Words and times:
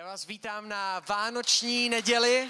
Já 0.00 0.06
vás 0.06 0.26
vítám 0.26 0.68
na 0.68 1.02
Vánoční 1.08 1.88
neděli. 1.88 2.48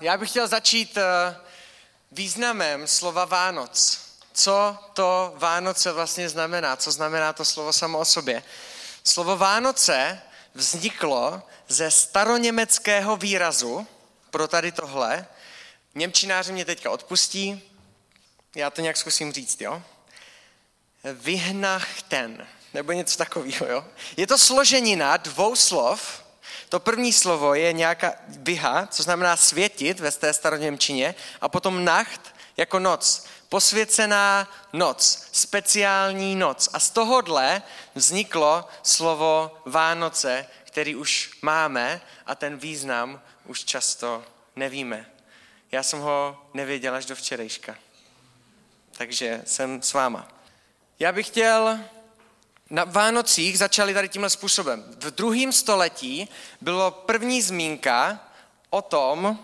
Já 0.00 0.16
bych 0.16 0.30
chtěl 0.30 0.48
začít 0.48 0.96
eh, 0.96 1.36
významem 2.12 2.86
slova 2.86 3.24
Vánoc. 3.24 4.00
Co 4.32 4.78
to 4.92 5.34
Vánoce 5.36 5.92
vlastně 5.92 6.28
znamená? 6.28 6.76
Co 6.76 6.92
znamená 6.92 7.32
to 7.32 7.44
slovo 7.44 7.72
samo 7.72 7.98
o 7.98 8.04
sobě? 8.04 8.42
Slovo 9.04 9.36
Vánoce 9.36 10.22
vzniklo 10.54 11.42
ze 11.68 11.90
staroněmeckého 11.90 13.16
výrazu 13.16 13.86
pro 14.30 14.48
tady 14.48 14.72
tohle. 14.72 15.26
Němčináři 15.94 16.52
mě 16.52 16.64
teďka 16.64 16.90
odpustí, 16.90 17.72
já 18.54 18.70
to 18.70 18.80
nějak 18.80 18.96
zkusím 18.96 19.32
říct, 19.32 19.60
jo? 19.60 19.82
Vyhnachten 21.04 22.46
nebo 22.74 22.92
něco 22.92 23.18
takového. 23.18 23.66
Jo? 23.66 23.84
Je 24.16 24.26
to 24.26 24.38
složenina 24.38 25.16
dvou 25.16 25.56
slov. 25.56 26.22
To 26.68 26.80
první 26.80 27.12
slovo 27.12 27.54
je 27.54 27.72
nějaká 27.72 28.14
biha, 28.26 28.86
co 28.86 29.02
znamená 29.02 29.36
světit 29.36 30.00
ve 30.00 30.10
té 30.12 30.32
staroněmčině, 30.32 31.14
a 31.40 31.48
potom 31.48 31.84
nacht 31.84 32.34
jako 32.56 32.78
noc. 32.78 33.26
Posvěcená 33.48 34.52
noc, 34.72 35.28
speciální 35.32 36.36
noc. 36.36 36.68
A 36.72 36.78
z 36.78 36.90
tohohle 36.90 37.62
vzniklo 37.94 38.68
slovo 38.82 39.62
Vánoce, 39.66 40.46
který 40.64 40.96
už 40.96 41.30
máme 41.42 42.00
a 42.26 42.34
ten 42.34 42.56
význam 42.56 43.20
už 43.46 43.64
často 43.64 44.24
nevíme. 44.56 45.06
Já 45.72 45.82
jsem 45.82 46.00
ho 46.00 46.46
nevěděl 46.54 46.94
až 46.94 47.06
do 47.06 47.14
včerejška. 47.14 47.76
Takže 48.92 49.42
jsem 49.46 49.82
s 49.82 49.92
váma. 49.92 50.28
Já 50.98 51.12
bych 51.12 51.26
chtěl 51.26 51.80
na 52.70 52.84
Vánocích 52.84 53.58
začali 53.58 53.94
tady 53.94 54.08
tímhle 54.08 54.30
způsobem. 54.30 54.84
V 54.98 55.10
druhém 55.10 55.52
století 55.52 56.28
bylo 56.60 56.90
první 56.90 57.42
zmínka 57.42 58.20
o 58.70 58.82
tom, 58.82 59.38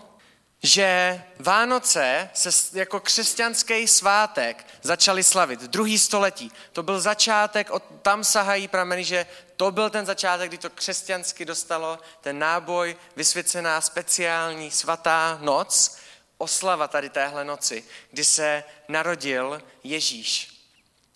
že 0.63 1.21
Vánoce 1.39 2.29
se 2.33 2.79
jako 2.79 2.99
křesťanský 2.99 3.87
svátek 3.87 4.65
začali 4.81 5.23
slavit. 5.23 5.61
Druhý 5.61 5.99
století. 5.99 6.51
To 6.73 6.83
byl 6.83 6.99
začátek, 6.99 7.71
od, 7.71 7.83
tam 8.01 8.23
sahají 8.23 8.67
prameny, 8.67 9.03
že 9.03 9.25
to 9.55 9.71
byl 9.71 9.89
ten 9.89 10.05
začátek, 10.05 10.49
kdy 10.49 10.57
to 10.57 10.69
křesťansky 10.69 11.45
dostalo 11.45 11.99
ten 12.21 12.39
náboj, 12.39 12.95
vysvěcená 13.15 13.81
speciální 13.81 14.71
svatá 14.71 15.37
noc, 15.41 15.97
oslava 16.37 16.87
tady 16.87 17.09
téhle 17.09 17.45
noci, 17.45 17.83
kdy 18.11 18.25
se 18.25 18.63
narodil 18.87 19.61
Ježíš. 19.83 20.56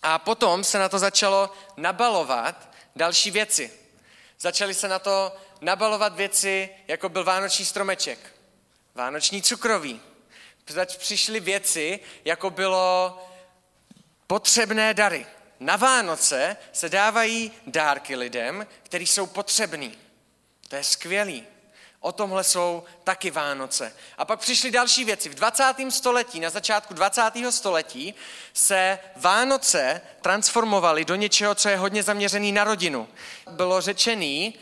A 0.02 0.18
potom 0.18 0.64
se 0.64 0.78
na 0.78 0.88
to 0.88 0.98
začalo 0.98 1.50
nabalovat 1.76 2.68
další 2.96 3.30
věci. 3.30 3.72
Začaly 4.40 4.74
se 4.74 4.88
na 4.88 4.98
to 4.98 5.36
nabalovat 5.60 6.16
věci, 6.16 6.70
jako 6.88 7.08
byl 7.08 7.24
vánoční 7.24 7.64
stromeček, 7.64 8.18
vánoční 8.94 9.42
cukroví. 9.42 10.00
Přišly 10.98 11.40
věci, 11.40 12.00
jako 12.24 12.50
bylo 12.50 13.18
potřebné 14.26 14.94
dary. 14.94 15.26
Na 15.60 15.76
Vánoce 15.76 16.56
se 16.72 16.88
dávají 16.88 17.52
dárky 17.66 18.16
lidem, 18.16 18.66
kteří 18.82 19.06
jsou 19.06 19.26
potřební. 19.26 19.98
To 20.68 20.76
je 20.76 20.84
skvělý. 20.84 21.46
O 22.02 22.12
tomhle 22.12 22.44
jsou 22.44 22.84
taky 23.04 23.30
Vánoce. 23.30 23.96
A 24.18 24.24
pak 24.24 24.40
přišly 24.40 24.70
další 24.70 25.04
věci. 25.04 25.28
V 25.28 25.34
20. 25.34 25.64
století, 25.88 26.40
na 26.40 26.50
začátku 26.50 26.94
20. 26.94 27.22
století, 27.50 28.14
se 28.52 28.98
Vánoce 29.16 30.00
transformovaly 30.20 31.04
do 31.04 31.14
něčeho, 31.14 31.54
co 31.54 31.68
je 31.68 31.76
hodně 31.76 32.02
zaměřený 32.02 32.52
na 32.52 32.64
rodinu. 32.64 33.08
Bylo 33.50 33.80
řečený 33.80 34.54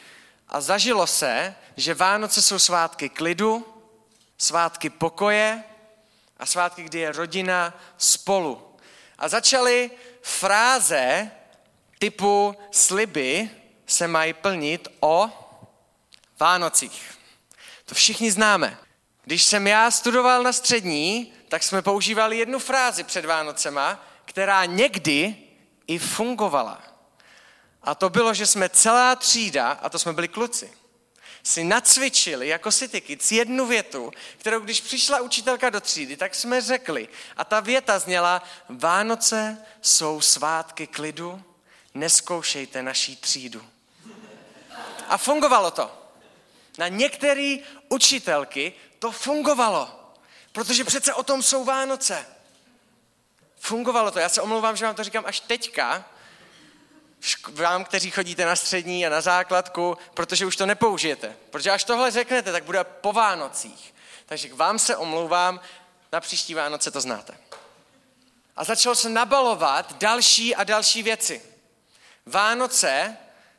a 0.49 0.61
zažilo 0.61 1.07
se, 1.07 1.55
že 1.77 1.95
Vánoce 1.95 2.43
jsou 2.43 2.59
svátky 2.59 3.09
klidu, 3.09 3.67
svátky 4.39 4.91
pokoje 4.91 5.65
a 6.39 6.47
svátky, 6.47 6.83
kdy 6.83 6.99
je 6.99 7.13
rodina 7.13 7.81
spolu. 7.99 8.77
A 9.19 9.29
začaly 9.29 9.91
fráze 10.23 11.31
typu 11.99 12.57
sliby 12.71 13.51
se 13.87 14.09
mají 14.09 14.33
plnit 14.33 14.89
o 15.01 15.31
Vánocích. 16.41 17.20
To 17.91 17.95
všichni 17.95 18.33
známe. 18.33 18.79
Když 19.25 19.43
jsem 19.43 19.67
já 19.67 19.91
studoval 19.91 20.43
na 20.43 20.53
střední, 20.53 21.33
tak 21.49 21.63
jsme 21.63 21.83
používali 21.83 22.39
jednu 22.39 22.59
frázi 22.59 23.05
před 23.05 23.25
Vánocema, 23.25 24.07
která 24.25 24.65
někdy 24.65 25.35
i 25.87 25.99
fungovala. 25.99 26.83
A 27.83 27.95
to 27.95 28.11
bylo, 28.11 28.35
že 28.35 28.47
jsme 28.47 28.69
celá 28.69 29.17
třída, 29.17 29.71
a 29.71 29.89
to 29.89 29.99
jsme 29.99 30.13
byli 30.13 30.29
kluci, 30.29 30.73
si 31.43 31.65
nacvičili 31.65 32.49
jako 32.49 32.73
City 32.73 33.01
Kids 33.01 33.33
jednu 33.33 33.67
větu, 33.67 34.13
kterou 34.39 34.61
když 34.61 34.81
přišla 34.81 35.21
učitelka 35.21 35.71
do 35.71 35.81
třídy, 35.81 36.17
tak 36.17 36.35
jsme 36.35 36.61
řekli. 36.61 37.09
A 37.37 37.45
ta 37.45 37.61
věta 37.61 37.99
zněla, 37.99 38.43
Vánoce 38.69 39.59
jsou 39.83 40.21
svátky 40.21 40.87
klidu, 40.87 41.43
neskoušejte 41.95 42.83
naší 42.83 43.17
třídu. 43.17 43.63
A 45.09 45.17
fungovalo 45.17 45.71
to. 45.71 46.00
Na 46.81 46.89
některé 46.89 47.57
učitelky 47.89 48.73
to 48.99 49.13
fungovalo, 49.13 50.13
protože 50.53 50.85
přece 50.85 51.15
o 51.15 51.23
tom 51.23 51.43
jsou 51.43 51.65
Vánoce. 51.65 52.27
Fungovalo 53.59 54.11
to. 54.11 54.19
Já 54.19 54.29
se 54.29 54.43
omlouvám, 54.43 54.77
že 54.77 54.87
vám 54.87 54.95
to 54.95 55.05
říkám 55.05 55.25
až 55.27 55.41
teďka, 55.41 56.05
vám, 57.53 57.85
kteří 57.85 58.11
chodíte 58.11 58.45
na 58.45 58.57
střední 58.57 59.07
a 59.07 59.11
na 59.11 59.21
základku, 59.21 59.99
protože 60.15 60.47
už 60.47 60.57
to 60.57 60.67
nepoužijete. 60.67 61.37
Protože 61.51 61.71
až 61.71 61.85
tohle 61.85 62.11
řeknete, 62.11 62.53
tak 62.53 62.65
bude 62.65 62.85
po 62.85 63.13
Vánocích. 63.13 63.95
Takže 64.27 64.49
k 64.49 64.55
vám 64.55 64.79
se 64.79 64.97
omlouvám, 64.97 65.61
na 66.13 66.21
příští 66.21 66.55
Vánoce 66.55 66.91
to 66.91 67.01
znáte. 67.01 67.39
A 68.57 68.65
začalo 68.65 68.95
se 68.95 69.09
nabalovat 69.09 69.93
další 69.99 70.55
a 70.55 70.65
další 70.65 71.03
věci. 71.03 71.43
Vánoce 72.27 73.17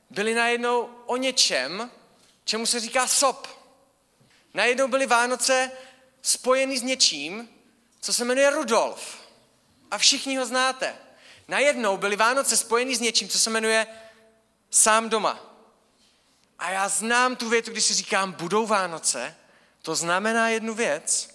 byly 0.10 0.34
najednou 0.34 0.90
o 1.06 1.18
něčem, 1.18 1.92
čemu 2.46 2.66
se 2.66 2.80
říká 2.80 3.08
sop. 3.08 3.48
Najednou 4.54 4.88
byly 4.88 5.06
Vánoce 5.06 5.72
spojeny 6.22 6.78
s 6.78 6.82
něčím, 6.82 7.50
co 8.02 8.14
se 8.14 8.26
jmenuje 8.26 8.50
Rudolf. 8.50 9.18
A 9.92 9.98
všichni 9.98 10.38
ho 10.38 10.46
znáte. 10.46 10.96
Najednou 11.48 11.98
byly 11.98 12.16
Vánoce 12.16 12.58
spojeny 12.58 12.96
s 12.96 13.00
něčím, 13.00 13.30
co 13.30 13.40
se 13.40 13.50
jmenuje 13.50 13.88
sám 14.70 15.10
doma. 15.10 15.40
A 16.60 16.70
já 16.70 16.90
znám 16.90 17.36
tu 17.36 17.50
větu, 17.50 17.72
když 17.72 17.84
si 17.84 17.94
říkám, 17.94 18.32
budou 18.32 18.66
Vánoce, 18.66 19.36
to 19.82 19.96
znamená 19.96 20.50
jednu 20.50 20.74
věc. 20.74 21.31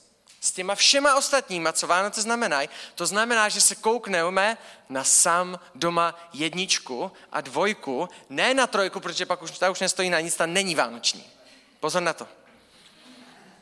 S 0.46 0.52
těma 0.52 0.74
všema 0.74 1.14
ostatníma, 1.14 1.72
co 1.72 1.86
Vánoce 1.86 2.22
znamenají, 2.22 2.68
to 2.94 3.06
znamená, 3.06 3.48
že 3.48 3.60
se 3.60 3.74
koukneme 3.74 4.58
na 4.88 5.04
sám 5.04 5.60
doma 5.74 6.30
jedničku 6.32 7.12
a 7.32 7.40
dvojku, 7.40 8.08
ne 8.30 8.54
na 8.54 8.66
trojku, 8.66 9.00
protože 9.00 9.26
pak 9.26 9.42
už 9.42 9.58
ta 9.58 9.70
už 9.70 9.80
nestojí 9.80 10.10
na 10.10 10.20
nic, 10.20 10.36
ta 10.36 10.46
není 10.46 10.74
vánoční. 10.74 11.24
Pozor 11.80 12.02
na 12.02 12.12
to. 12.12 12.28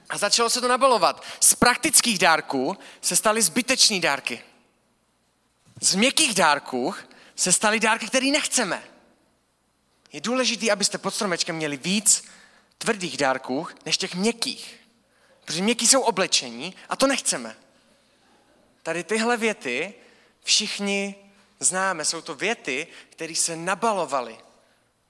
A 0.08 0.18
začalo 0.18 0.50
se 0.50 0.60
to 0.60 0.68
nabalovat. 0.68 1.24
Z 1.40 1.54
praktických 1.54 2.18
dárků 2.18 2.78
se 3.00 3.16
staly 3.16 3.42
zbyteční 3.42 4.00
dárky. 4.00 4.42
Z 5.80 5.94
měkkých 5.94 6.34
dárků 6.34 6.94
se 7.36 7.52
staly 7.52 7.80
dárky, 7.80 8.06
které 8.06 8.26
nechceme. 8.26 8.84
Je 10.12 10.20
důležité, 10.20 10.70
abyste 10.70 10.98
pod 10.98 11.14
stromečkem 11.14 11.56
měli 11.56 11.76
víc 11.76 12.24
tvrdých 12.78 13.16
dárků, 13.16 13.66
než 13.86 13.98
těch 13.98 14.14
měkkých. 14.14 14.83
Protože 15.44 15.62
měkký 15.62 15.87
jsou 15.87 16.00
oblečení 16.00 16.75
a 16.88 16.97
to 16.97 17.06
nechceme. 17.06 17.56
Tady 18.82 19.05
tyhle 19.05 19.37
věty 19.37 19.94
všichni 20.44 21.15
známe. 21.60 22.05
Jsou 22.05 22.21
to 22.21 22.34
věty, 22.34 22.87
které 23.10 23.34
se 23.34 23.56
nabalovaly 23.56 24.38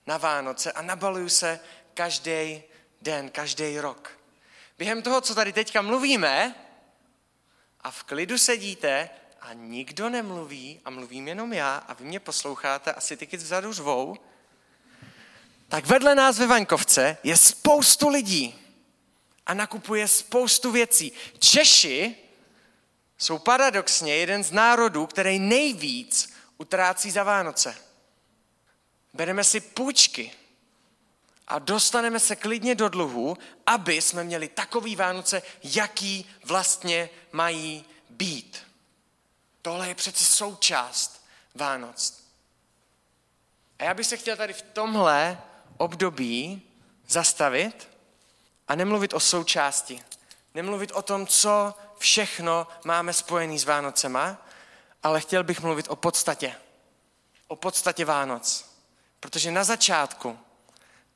na 0.06 0.18
Vánoce 0.18 0.72
a 0.72 0.82
nabalují 0.82 1.30
se 1.30 1.60
každý 1.94 2.62
den, 3.02 3.30
každý 3.30 3.80
rok. 3.80 4.18
Během 4.78 5.02
toho, 5.02 5.20
co 5.20 5.34
tady 5.34 5.52
teďka 5.52 5.82
mluvíme, 5.82 6.54
a 7.84 7.90
v 7.90 8.02
klidu 8.02 8.38
sedíte 8.38 9.10
a 9.40 9.52
nikdo 9.52 10.10
nemluví 10.10 10.80
a 10.84 10.90
mluvím 10.90 11.28
jenom 11.28 11.52
já 11.52 11.76
a 11.76 11.94
vy 11.94 12.04
mě 12.04 12.20
posloucháte, 12.20 12.92
asi 12.92 13.16
ty 13.16 13.36
vzadu 13.36 13.72
řvou, 13.72 14.16
tak 15.68 15.86
vedle 15.86 16.14
nás 16.14 16.38
ve 16.38 16.46
Vaňkovce 16.46 17.16
je 17.22 17.36
spoustu 17.36 18.08
lidí, 18.08 18.63
a 19.46 19.54
nakupuje 19.54 20.08
spoustu 20.08 20.72
věcí. 20.72 21.12
Češi 21.38 22.16
jsou 23.18 23.38
paradoxně 23.38 24.16
jeden 24.16 24.44
z 24.44 24.52
národů, 24.52 25.06
který 25.06 25.38
nejvíc 25.38 26.32
utrácí 26.58 27.10
za 27.10 27.22
Vánoce. 27.22 27.76
Bereme 29.14 29.44
si 29.44 29.60
půjčky 29.60 30.32
a 31.48 31.58
dostaneme 31.58 32.20
se 32.20 32.36
klidně 32.36 32.74
do 32.74 32.88
dluhu, 32.88 33.38
aby 33.66 34.02
jsme 34.02 34.24
měli 34.24 34.48
takový 34.48 34.96
Vánoce, 34.96 35.42
jaký 35.62 36.30
vlastně 36.44 37.10
mají 37.32 37.84
být. 38.10 38.58
Tohle 39.62 39.88
je 39.88 39.94
přece 39.94 40.24
součást 40.24 41.26
Vánoc. 41.54 42.24
A 43.78 43.84
já 43.84 43.94
bych 43.94 44.06
se 44.06 44.16
chtěl 44.16 44.36
tady 44.36 44.52
v 44.52 44.62
tomhle 44.62 45.40
období 45.76 46.62
zastavit 47.08 47.88
a 48.68 48.74
nemluvit 48.74 49.14
o 49.14 49.20
součásti. 49.20 50.04
Nemluvit 50.54 50.92
o 50.92 51.02
tom, 51.02 51.26
co 51.26 51.74
všechno 51.98 52.66
máme 52.84 53.12
spojený 53.12 53.58
s 53.58 53.64
Vánocema, 53.64 54.46
ale 55.02 55.20
chtěl 55.20 55.44
bych 55.44 55.60
mluvit 55.60 55.86
o 55.88 55.96
podstatě. 55.96 56.54
O 57.48 57.56
podstatě 57.56 58.04
Vánoc. 58.04 58.74
Protože 59.20 59.50
na 59.50 59.64
začátku, 59.64 60.38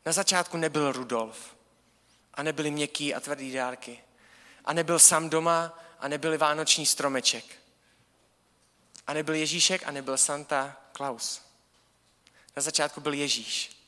na 0.06 0.12
začátku 0.12 0.56
nebyl 0.56 0.92
Rudolf. 0.92 1.56
A 2.34 2.42
nebyly 2.42 2.70
měkký 2.70 3.14
a 3.14 3.20
tvrdý 3.20 3.52
dárky. 3.52 4.04
A 4.64 4.72
nebyl 4.72 4.98
sám 4.98 5.30
doma 5.30 5.78
a 6.00 6.08
nebyl 6.08 6.38
vánoční 6.38 6.86
stromeček. 6.86 7.44
A 9.06 9.12
nebyl 9.12 9.34
Ježíšek 9.34 9.82
a 9.86 9.90
nebyl 9.90 10.18
Santa 10.18 10.76
Claus. 10.96 11.42
Na 12.56 12.62
začátku 12.62 13.00
byl 13.00 13.12
Ježíš. 13.12 13.78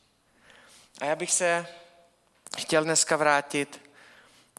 A 1.01 1.05
já 1.05 1.17
bych 1.17 1.33
se 1.33 1.67
chtěl 2.59 2.85
dneska 2.85 3.17
vrátit 3.17 3.91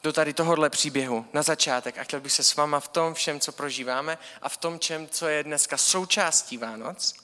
do 0.03 0.13
tady 0.13 0.33
tohohle 0.33 0.69
příběhu 0.69 1.25
na 1.33 1.43
začátek 1.43 1.97
a 1.97 2.03
chtěl 2.03 2.19
bych 2.19 2.31
se 2.31 2.43
s 2.43 2.55
váma 2.55 2.79
v 2.79 2.87
tom 2.87 3.13
všem, 3.13 3.39
co 3.39 3.51
prožíváme 3.51 4.17
a 4.41 4.49
v 4.49 4.57
tom, 4.57 4.79
čem, 4.79 5.07
co 5.07 5.27
je 5.27 5.43
dneska 5.43 5.77
součástí 5.77 6.57
Vánoc. 6.57 7.15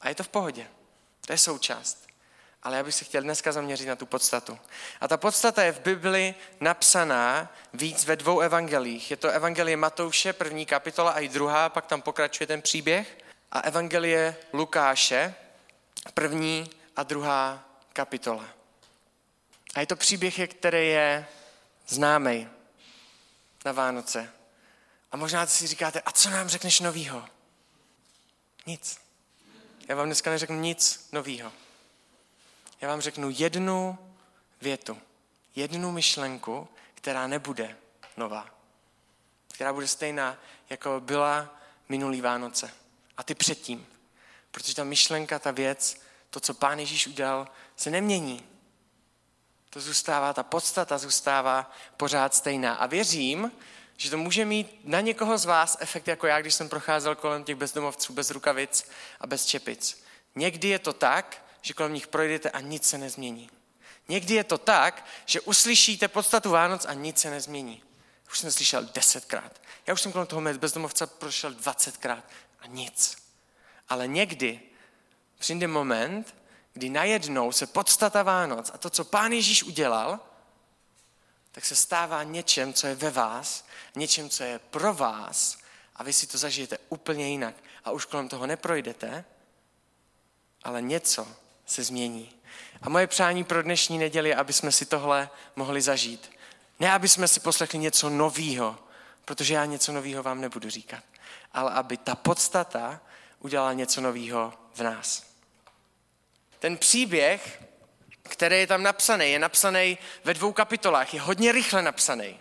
A 0.00 0.08
je 0.08 0.14
to 0.14 0.22
v 0.22 0.28
pohodě. 0.28 0.66
To 1.26 1.32
je 1.32 1.38
součást. 1.38 2.06
Ale 2.62 2.76
já 2.76 2.82
bych 2.82 2.94
se 2.94 3.04
chtěl 3.04 3.22
dneska 3.22 3.52
zaměřit 3.52 3.86
na 3.86 3.96
tu 3.96 4.06
podstatu. 4.06 4.58
A 5.00 5.08
ta 5.08 5.16
podstata 5.16 5.62
je 5.62 5.72
v 5.72 5.80
Bibli 5.80 6.34
napsaná 6.60 7.52
víc 7.72 8.04
ve 8.04 8.16
dvou 8.16 8.40
evangelích. 8.40 9.10
Je 9.10 9.16
to 9.16 9.28
evangelie 9.28 9.76
Matouše, 9.76 10.32
první 10.32 10.66
kapitola 10.66 11.10
a 11.10 11.20
i 11.20 11.28
druhá, 11.28 11.68
pak 11.68 11.86
tam 11.86 12.02
pokračuje 12.02 12.46
ten 12.46 12.62
příběh. 12.62 13.18
A 13.52 13.60
evangelie 13.60 14.36
Lukáše, 14.52 15.34
první 16.14 16.70
a 16.96 17.02
druhá 17.02 17.64
kapitola. 17.92 18.55
A 19.76 19.80
je 19.80 19.86
to 19.86 19.96
příběh, 19.96 20.48
který 20.48 20.88
je 20.88 21.26
známý 21.88 22.48
na 23.64 23.72
Vánoce. 23.72 24.32
A 25.12 25.16
možná 25.16 25.46
si 25.46 25.66
říkáte, 25.66 26.00
a 26.00 26.12
co 26.12 26.30
nám 26.30 26.48
řekneš 26.48 26.80
novýho? 26.80 27.28
Nic. 28.66 28.98
Já 29.88 29.96
vám 29.96 30.06
dneska 30.06 30.30
neřeknu 30.30 30.60
nic 30.60 31.08
novýho. 31.12 31.52
Já 32.80 32.88
vám 32.88 33.00
řeknu 33.00 33.30
jednu 33.30 33.98
větu, 34.60 34.98
jednu 35.56 35.92
myšlenku, 35.92 36.68
která 36.94 37.26
nebude 37.26 37.76
nová. 38.16 38.50
Která 39.54 39.72
bude 39.72 39.88
stejná, 39.88 40.38
jako 40.70 41.00
byla 41.00 41.60
minulý 41.88 42.20
Vánoce. 42.20 42.70
A 43.16 43.22
ty 43.22 43.34
předtím. 43.34 43.86
Protože 44.50 44.74
ta 44.74 44.84
myšlenka, 44.84 45.38
ta 45.38 45.50
věc, 45.50 46.00
to, 46.30 46.40
co 46.40 46.54
Pán 46.54 46.78
Ježíš 46.78 47.06
udělal, 47.06 47.48
se 47.76 47.90
nemění. 47.90 48.55
To 49.76 49.80
zůstává, 49.80 50.32
ta 50.32 50.42
podstata 50.42 50.98
zůstává 50.98 51.72
pořád 51.96 52.34
stejná. 52.34 52.74
A 52.74 52.86
věřím, 52.86 53.52
že 53.96 54.10
to 54.10 54.18
může 54.18 54.44
mít 54.44 54.80
na 54.84 55.00
někoho 55.00 55.38
z 55.38 55.44
vás 55.44 55.76
efekt 55.80 56.08
jako 56.08 56.26
já, 56.26 56.40
když 56.40 56.54
jsem 56.54 56.68
procházel 56.68 57.14
kolem 57.14 57.44
těch 57.44 57.56
bezdomovců 57.56 58.12
bez 58.12 58.30
rukavic 58.30 58.88
a 59.20 59.26
bez 59.26 59.46
čepic. 59.46 60.02
Někdy 60.34 60.68
je 60.68 60.78
to 60.78 60.92
tak, 60.92 61.46
že 61.62 61.74
kolem 61.74 61.94
nich 61.94 62.06
projdete 62.06 62.50
a 62.50 62.60
nic 62.60 62.88
se 62.88 62.98
nezmění. 62.98 63.50
Někdy 64.08 64.34
je 64.34 64.44
to 64.44 64.58
tak, 64.58 65.06
že 65.26 65.40
uslyšíte 65.40 66.08
podstatu 66.08 66.50
Vánoc 66.50 66.84
a 66.84 66.92
nic 66.92 67.18
se 67.18 67.30
nezmění. 67.30 67.82
Už 68.30 68.38
jsem 68.38 68.52
slyšel 68.52 68.84
desetkrát. 68.94 69.60
Já 69.86 69.94
už 69.94 70.00
jsem 70.00 70.12
kolem 70.12 70.26
toho 70.26 70.42
bezdomovce 70.42 71.06
prošel 71.06 71.50
dvacetkrát 71.50 72.24
a 72.60 72.66
nic. 72.66 73.16
Ale 73.88 74.08
někdy 74.08 74.60
přijde 75.38 75.66
moment, 75.66 76.34
kdy 76.76 76.88
najednou 76.88 77.52
se 77.52 77.66
podstata 77.66 78.22
Vánoc 78.22 78.70
a 78.74 78.78
to, 78.78 78.90
co 78.90 79.04
Pán 79.04 79.32
Ježíš 79.32 79.62
udělal, 79.62 80.20
tak 81.52 81.64
se 81.64 81.76
stává 81.76 82.22
něčem, 82.22 82.72
co 82.72 82.86
je 82.86 82.94
ve 82.94 83.10
vás, 83.10 83.64
něčem, 83.94 84.30
co 84.30 84.44
je 84.44 84.58
pro 84.58 84.94
vás 84.94 85.58
a 85.96 86.02
vy 86.02 86.12
si 86.12 86.26
to 86.26 86.38
zažijete 86.38 86.78
úplně 86.88 87.28
jinak. 87.28 87.54
A 87.84 87.90
už 87.90 88.04
kolem 88.04 88.28
toho 88.28 88.46
neprojdete, 88.46 89.24
ale 90.62 90.82
něco 90.82 91.28
se 91.66 91.84
změní. 91.84 92.32
A 92.82 92.88
moje 92.88 93.06
přání 93.06 93.44
pro 93.44 93.62
dnešní 93.62 93.98
neděli 93.98 94.34
aby 94.34 94.52
jsme 94.52 94.72
si 94.72 94.86
tohle 94.86 95.30
mohli 95.56 95.82
zažít. 95.82 96.30
Ne, 96.80 96.92
aby 96.92 97.08
jsme 97.08 97.28
si 97.28 97.40
poslechli 97.40 97.78
něco 97.78 98.10
novýho, 98.10 98.78
protože 99.24 99.54
já 99.54 99.64
něco 99.64 99.92
novýho 99.92 100.22
vám 100.22 100.40
nebudu 100.40 100.70
říkat, 100.70 101.04
ale 101.52 101.72
aby 101.72 101.96
ta 101.96 102.14
podstata 102.14 103.00
udělala 103.40 103.72
něco 103.72 104.00
novýho 104.00 104.54
v 104.74 104.80
nás. 104.80 105.35
Ten 106.66 106.76
příběh, 106.76 107.62
který 108.22 108.56
je 108.56 108.66
tam 108.66 108.82
napsaný, 108.82 109.30
je 109.30 109.38
napsaný 109.38 109.98
ve 110.24 110.34
dvou 110.34 110.52
kapitolách, 110.52 111.14
je 111.14 111.20
hodně 111.20 111.52
rychle 111.52 111.82
napsaný. 111.82 112.40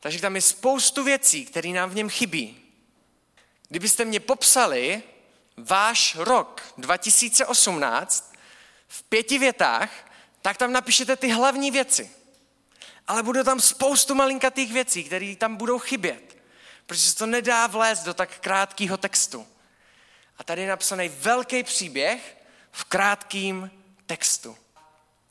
Takže 0.00 0.20
tam 0.20 0.36
je 0.36 0.42
spoustu 0.42 1.04
věcí, 1.04 1.46
které 1.46 1.68
nám 1.68 1.90
v 1.90 1.94
něm 1.94 2.08
chybí. 2.08 2.72
Kdybyste 3.68 4.04
mě 4.04 4.20
popsali 4.20 5.02
váš 5.56 6.14
rok 6.14 6.62
2018 6.78 8.34
v 8.88 9.02
pěti 9.02 9.38
větách, 9.38 9.90
tak 10.42 10.56
tam 10.56 10.72
napíšete 10.72 11.16
ty 11.16 11.28
hlavní 11.28 11.70
věci. 11.70 12.10
Ale 13.06 13.22
budou 13.22 13.42
tam 13.42 13.60
spoustu 13.60 14.14
malinkatých 14.14 14.72
věcí, 14.72 15.04
které 15.04 15.36
tam 15.36 15.56
budou 15.56 15.78
chybět, 15.78 16.36
protože 16.86 17.00
se 17.00 17.16
to 17.16 17.26
nedá 17.26 17.66
vlézt 17.66 18.04
do 18.04 18.14
tak 18.14 18.38
krátkého 18.40 18.96
textu. 18.96 19.46
A 20.38 20.44
tady 20.44 20.62
je 20.62 20.68
napsaný 20.68 21.08
velký 21.08 21.62
příběh 21.62 22.36
v 22.72 22.84
krátkém 22.84 23.70
textu. 24.06 24.56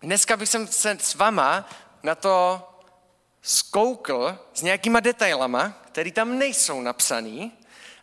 Dneska 0.02 0.38
bych 0.38 0.50
se 0.50 0.98
s 1.00 1.16
vama 1.16 1.70
na 2.04 2.16
to 2.16 2.70
zkoukl 3.42 4.40
s 4.54 4.62
nějakýma 4.62 5.00
detailama, 5.00 5.70
které 5.88 6.12
tam 6.12 6.38
nejsou 6.38 6.82
napsaný, 6.82 7.52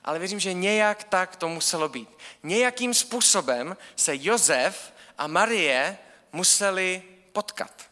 ale 0.05 0.19
věřím, 0.19 0.41
že 0.41 0.53
nějak 0.53 1.05
tak 1.05 1.37
to 1.37 1.49
muselo 1.49 1.89
být. 1.89 2.09
Nějakým 2.43 2.95
způsobem 2.95 3.77
se 3.97 4.13
Josef 4.15 4.93
a 5.19 5.27
Marie 5.27 5.99
museli 6.33 7.03
potkat. 7.33 7.91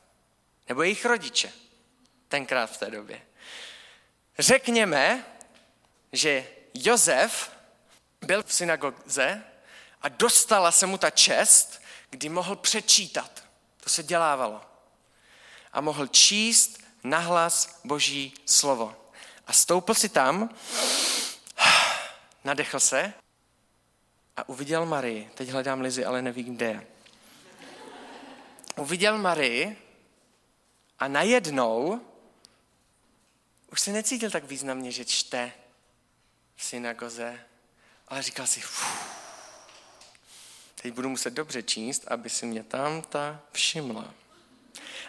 Nebo 0.68 0.82
jejich 0.82 1.04
rodiče. 1.04 1.52
Tenkrát 2.28 2.66
v 2.66 2.78
té 2.78 2.90
době. 2.90 3.22
Řekněme, 4.38 5.24
že 6.12 6.46
Josef 6.74 7.50
byl 8.20 8.42
v 8.42 8.52
synagoze 8.52 9.44
a 10.02 10.08
dostala 10.08 10.72
se 10.72 10.86
mu 10.86 10.98
ta 10.98 11.10
čest, 11.10 11.82
kdy 12.10 12.28
mohl 12.28 12.56
přečítat. 12.56 13.44
To 13.80 13.90
se 13.90 14.02
dělávalo. 14.02 14.60
A 15.72 15.80
mohl 15.80 16.06
číst 16.06 16.80
nahlas 17.04 17.80
Boží 17.84 18.34
slovo. 18.46 18.96
A 19.46 19.52
stoupil 19.52 19.94
si 19.94 20.08
tam, 20.08 20.54
nadechl 22.44 22.80
se 22.80 23.12
a 24.36 24.48
uviděl 24.48 24.86
Marii. 24.86 25.30
Teď 25.34 25.48
hledám 25.48 25.80
Lizy, 25.80 26.04
ale 26.04 26.22
nevím, 26.22 26.56
kde 26.56 26.66
je. 26.66 26.86
Uviděl 28.76 29.18
Marii 29.18 29.76
a 30.98 31.08
najednou 31.08 32.00
už 33.72 33.80
se 33.80 33.92
necítil 33.92 34.30
tak 34.30 34.44
významně, 34.44 34.92
že 34.92 35.04
čte 35.04 35.52
v 36.56 36.64
synagoze, 36.64 37.40
ale 38.08 38.22
říkal 38.22 38.46
si, 38.46 38.60
fuh, 38.60 39.19
teď 40.82 40.94
budu 40.94 41.08
muset 41.08 41.30
dobře 41.30 41.62
číst, 41.62 42.04
aby 42.08 42.30
si 42.30 42.46
mě 42.46 42.62
tam 42.62 43.02
ta 43.02 43.40
všimla. 43.52 44.14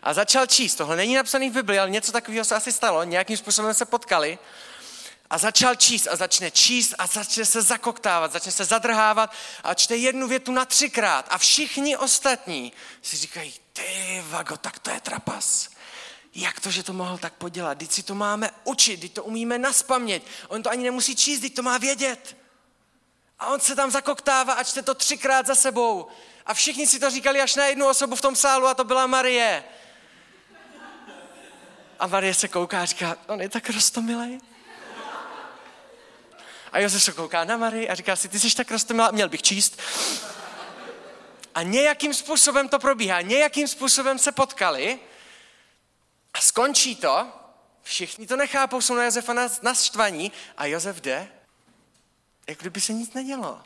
A 0.03 0.13
začal 0.13 0.45
číst. 0.45 0.75
Tohle 0.75 0.95
není 0.95 1.15
napsaný 1.15 1.49
v 1.49 1.53
Bibli, 1.53 1.79
ale 1.79 1.89
něco 1.89 2.11
takového 2.11 2.45
se 2.45 2.55
asi 2.55 2.71
stalo. 2.71 3.03
Nějakým 3.03 3.37
způsobem 3.37 3.73
se 3.73 3.85
potkali. 3.85 4.39
A 5.29 5.37
začal 5.37 5.75
číst 5.75 6.07
a 6.07 6.15
začne 6.15 6.51
číst 6.51 6.93
a 6.97 7.07
začne 7.07 7.45
se 7.45 7.61
zakoktávat, 7.61 8.31
začne 8.31 8.51
se 8.51 8.65
zadrhávat 8.65 9.33
a 9.63 9.73
čte 9.73 9.95
jednu 9.95 10.27
větu 10.27 10.51
na 10.51 10.65
třikrát. 10.65 11.27
A 11.29 11.37
všichni 11.37 11.97
ostatní 11.97 12.73
si 13.01 13.17
říkají, 13.17 13.53
ty 13.73 14.23
vago, 14.27 14.57
tak 14.57 14.79
to 14.79 14.89
je 14.89 14.99
trapas. 15.01 15.69
Jak 16.35 16.59
to, 16.59 16.71
že 16.71 16.83
to 16.83 16.93
mohl 16.93 17.17
tak 17.17 17.33
podělat? 17.33 17.77
Teď 17.77 17.91
si 17.91 18.03
to 18.03 18.15
máme 18.15 18.49
učit, 18.63 18.99
teď 18.99 19.13
to 19.13 19.23
umíme 19.23 19.59
naspamět. 19.59 20.23
On 20.47 20.63
to 20.63 20.69
ani 20.69 20.83
nemusí 20.83 21.15
číst, 21.15 21.39
teď 21.39 21.55
to 21.55 21.63
má 21.63 21.77
vědět. 21.77 22.40
A 23.41 23.47
on 23.47 23.59
se 23.59 23.75
tam 23.75 23.91
zakoktává 23.91 24.53
a 24.53 24.63
čte 24.63 24.81
to 24.81 24.93
třikrát 24.93 25.47
za 25.47 25.55
sebou. 25.55 26.07
A 26.45 26.53
všichni 26.53 26.87
si 26.87 26.99
to 26.99 27.09
říkali 27.09 27.41
až 27.41 27.55
na 27.55 27.65
jednu 27.65 27.87
osobu 27.87 28.15
v 28.15 28.21
tom 28.21 28.35
sálu 28.35 28.67
a 28.67 28.73
to 28.73 28.83
byla 28.83 29.07
Marie. 29.07 29.63
A 31.99 32.07
Marie 32.07 32.33
se 32.33 32.47
kouká 32.47 32.81
a 32.81 32.85
říká, 32.85 33.17
on 33.27 33.41
je 33.41 33.49
tak 33.49 33.69
rostomilej. 33.69 34.39
A 36.71 36.79
Josef 36.79 37.03
se 37.03 37.11
kouká 37.11 37.43
na 37.43 37.57
Marie 37.57 37.87
a 37.89 37.95
říká 37.95 38.15
si, 38.15 38.29
ty 38.29 38.39
jsi 38.39 38.55
tak 38.55 38.71
rostomilá, 38.71 39.11
měl 39.11 39.29
bych 39.29 39.41
číst. 39.41 39.81
A 41.55 41.63
nějakým 41.63 42.13
způsobem 42.13 42.69
to 42.69 42.79
probíhá, 42.79 43.21
nějakým 43.21 43.67
způsobem 43.67 44.19
se 44.19 44.31
potkali 44.31 44.99
a 46.33 46.41
skončí 46.41 46.95
to, 46.95 47.27
všichni 47.81 48.27
to 48.27 48.35
nechápou, 48.35 48.81
jsou 48.81 48.95
na 48.95 49.03
Josefa 49.03 49.33
naštvaní 49.61 50.31
a 50.57 50.65
Josef 50.65 51.01
jde 51.01 51.40
jako 52.47 52.61
kdyby 52.61 52.81
se 52.81 52.93
nic 52.93 53.13
nedělo. 53.13 53.61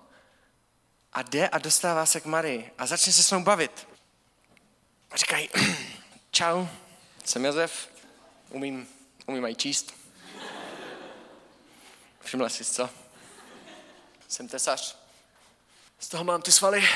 a 1.14 1.22
jde 1.22 1.50
a 1.50 1.58
dostává 1.58 2.06
se 2.06 2.20
k 2.20 2.26
Marii 2.26 2.72
a 2.78 2.86
začne 2.86 3.14
se 3.14 3.24
s 3.24 3.32
nou 3.32 3.44
bavit. 3.44 3.88
A 5.12 5.18
říkají, 5.18 5.50
čau, 6.32 6.66
jsem 7.26 7.46
Josef, 7.46 7.90
umím, 8.50 8.88
umím 9.26 9.46
aj 9.46 9.56
číst. 9.56 9.94
Všimla 12.24 12.50
jsi, 12.50 12.66
co? 12.66 12.90
Jsem 14.28 14.48
tesař. 14.48 14.98
Z 16.00 16.08
toho 16.08 16.24
mám 16.24 16.42
ty 16.42 16.52
svaly. 16.52 16.90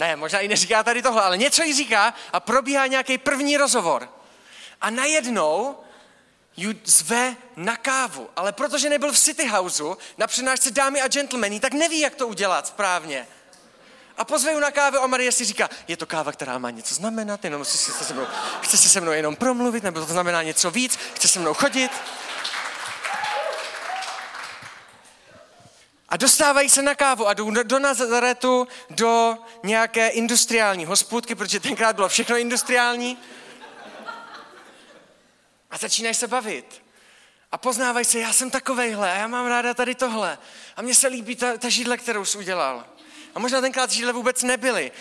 Ne, 0.00 0.16
možná 0.16 0.40
i 0.40 0.48
neříká 0.48 0.82
tady 0.82 1.02
tohle, 1.02 1.22
ale 1.22 1.36
něco 1.36 1.62
jí 1.62 1.74
říká 1.74 2.14
a 2.32 2.40
probíhá 2.40 2.86
nějaký 2.86 3.18
první 3.18 3.56
rozhovor. 3.56 4.12
A 4.80 4.90
najednou 4.90 5.76
ju 6.58 6.74
zve 6.84 7.36
na 7.56 7.76
kávu, 7.76 8.30
ale 8.36 8.52
protože 8.52 8.88
nebyl 8.88 9.12
v 9.12 9.18
City 9.18 9.48
Houseu 9.48 9.96
na 10.18 10.26
přednášce 10.26 10.70
dámy 10.70 11.00
a 11.00 11.08
gentlemany, 11.08 11.60
tak 11.60 11.72
neví, 11.72 12.00
jak 12.00 12.14
to 12.14 12.26
udělat 12.26 12.66
správně. 12.66 13.26
A 14.16 14.24
pozve 14.24 14.52
ju 14.52 14.60
na 14.60 14.70
kávu 14.70 14.98
a 14.98 15.06
Marie 15.06 15.32
si 15.32 15.44
říká, 15.44 15.70
je 15.88 15.96
to 15.96 16.06
káva, 16.06 16.32
která 16.32 16.58
má 16.58 16.70
něco 16.70 16.94
znamenat, 16.94 17.44
jenom 17.44 17.64
si 17.64 17.78
se 17.78 18.04
se 18.04 18.14
mnou, 18.14 18.26
chce 18.60 18.76
si 18.76 18.88
se 18.88 19.00
mnou 19.00 19.12
jenom 19.12 19.36
promluvit, 19.36 19.84
nebo 19.84 20.00
to 20.00 20.12
znamená 20.12 20.42
něco 20.42 20.70
víc, 20.70 20.98
chce 21.14 21.28
se 21.28 21.38
mnou 21.38 21.54
chodit. 21.54 21.90
A 26.08 26.16
dostávají 26.16 26.68
se 26.68 26.82
na 26.82 26.94
kávu 26.94 27.28
a 27.28 27.34
jdou 27.34 27.50
do 27.50 27.78
Nazaretu, 27.78 28.68
do 28.90 29.38
nějaké 29.62 30.08
industriální 30.08 30.84
hospůdky, 30.84 31.34
protože 31.34 31.60
tenkrát 31.60 31.96
bylo 31.96 32.08
všechno 32.08 32.36
industriální. 32.36 33.18
A 35.70 35.78
začínají 35.78 36.14
se 36.14 36.26
bavit. 36.26 36.82
A 37.52 37.58
poznávají 37.58 38.04
se, 38.04 38.18
já 38.18 38.32
jsem 38.32 38.50
takovejhle, 38.50 39.08
já 39.08 39.26
mám 39.26 39.46
ráda 39.46 39.74
tady 39.74 39.94
tohle. 39.94 40.38
A 40.76 40.82
mně 40.82 40.94
se 40.94 41.08
líbí 41.08 41.36
ta, 41.36 41.56
ta 41.56 41.68
židle, 41.68 41.96
kterou 41.96 42.24
jsi 42.24 42.38
udělal. 42.38 42.86
A 43.34 43.38
možná 43.38 43.60
tenkrát 43.60 43.90
židle 43.90 44.12
vůbec 44.12 44.42
nebyly. 44.42 44.92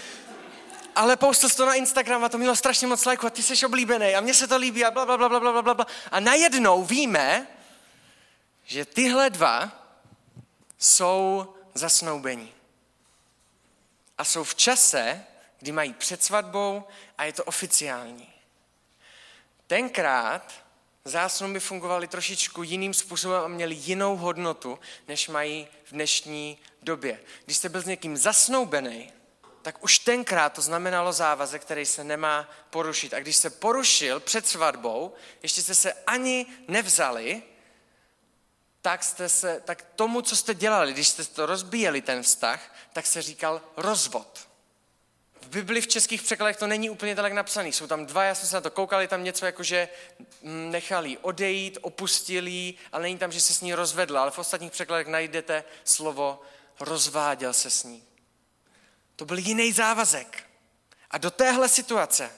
Ale 0.96 1.16
postil 1.16 1.50
to 1.50 1.66
na 1.66 1.74
Instagram 1.74 2.24
a 2.24 2.30
to 2.30 2.38
mělo 2.38 2.56
strašně 2.56 2.88
moc 2.88 3.06
lajků 3.06 3.28
a 3.28 3.30
ty 3.30 3.44
jsi 3.44 3.66
oblíbený 3.66 4.16
a 4.16 4.22
mně 4.22 4.34
se 4.34 4.48
to 4.48 4.58
líbí 4.58 4.86
a 4.86 4.92
bla, 4.92 5.06
bla, 5.06 5.18
bla, 5.18 5.40
bla, 5.40 5.62
bla, 5.62 5.74
bla. 5.74 5.88
A 6.12 6.20
najednou 6.20 6.84
víme, 6.84 7.48
že 8.64 8.86
tyhle 8.86 9.30
dva 9.30 9.72
jsou 10.78 11.54
zasnoubení. 11.74 12.54
A 14.18 14.24
jsou 14.24 14.44
v 14.44 14.56
čase, 14.56 15.26
kdy 15.60 15.72
mají 15.72 15.94
před 15.94 16.24
svatbou 16.24 16.84
a 17.18 17.24
je 17.24 17.34
to 17.34 17.44
oficiální. 17.44 18.37
Tenkrát 19.68 20.54
zásnuby 21.06 21.60
fungovaly 21.60 22.08
trošičku 22.08 22.64
jiným 22.64 22.94
způsobem 22.94 23.44
a 23.44 23.48
měly 23.48 23.76
jinou 23.76 24.16
hodnotu, 24.16 24.80
než 25.08 25.28
mají 25.28 25.68
v 25.84 25.92
dnešní 25.92 26.58
době. 26.82 27.20
Když 27.46 27.58
jste 27.58 27.70
byl 27.70 27.82
s 27.82 27.86
někým 27.86 28.18
zasnoubený, 28.18 29.14
tak 29.62 29.84
už 29.84 30.00
tenkrát 30.00 30.54
to 30.54 30.62
znamenalo 30.62 31.14
závazek, 31.14 31.62
který 31.62 31.86
se 31.86 32.04
nemá 32.04 32.50
porušit. 32.70 33.14
A 33.14 33.20
když 33.20 33.36
se 33.36 33.50
porušil 33.50 34.20
před 34.20 34.48
svatbou, 34.48 35.14
ještě 35.44 35.62
jste 35.62 35.76
se 35.76 35.94
ani 35.94 36.46
nevzali, 36.68 37.44
tak, 38.82 39.04
jste 39.04 39.30
se, 39.30 39.62
tak 39.66 39.82
tomu, 39.96 40.22
co 40.22 40.36
jste 40.36 40.54
dělali, 40.54 40.94
když 40.94 41.08
jste 41.08 41.26
to 41.26 41.46
rozbíjeli, 41.46 42.02
ten 42.02 42.24
vztah, 42.24 42.76
tak 42.94 43.06
se 43.06 43.22
říkal 43.22 43.62
rozvod. 43.78 44.47
V 45.48 45.50
Bibli 45.50 45.82
v 45.82 45.88
českých 45.88 46.22
překladech 46.22 46.58
to 46.58 46.68
není 46.68 46.90
úplně 46.90 47.16
tak 47.16 47.34
napsaný. 47.34 47.72
Jsou 47.72 47.88
tam 47.88 48.06
dva, 48.06 48.24
já 48.24 48.36
jsem 48.36 48.50
se 48.50 48.56
na 48.56 48.62
to 48.62 48.72
koukal, 48.72 49.02
je 49.02 49.08
tam 49.08 49.24
něco 49.24 49.46
jako, 49.46 49.64
že 49.64 49.90
mm, 50.42 50.72
nechali 50.72 51.18
odejít, 51.18 51.78
opustili, 51.82 52.74
ale 52.92 53.04
není 53.04 53.18
tam, 53.18 53.32
že 53.32 53.42
se 53.42 53.54
s 53.54 53.62
ní 53.62 53.74
rozvedla. 53.74 54.22
Ale 54.22 54.32
v 54.32 54.40
ostatních 54.40 54.72
překladech 54.72 55.08
najdete 55.08 55.64
slovo 55.84 56.42
rozváděl 56.80 57.54
se 57.54 57.70
s 57.70 57.84
ní. 57.84 58.04
To 59.16 59.26
byl 59.26 59.38
jiný 59.38 59.72
závazek. 59.72 60.44
A 61.12 61.18
do 61.18 61.32
téhle 61.32 61.70
situace, 61.70 62.32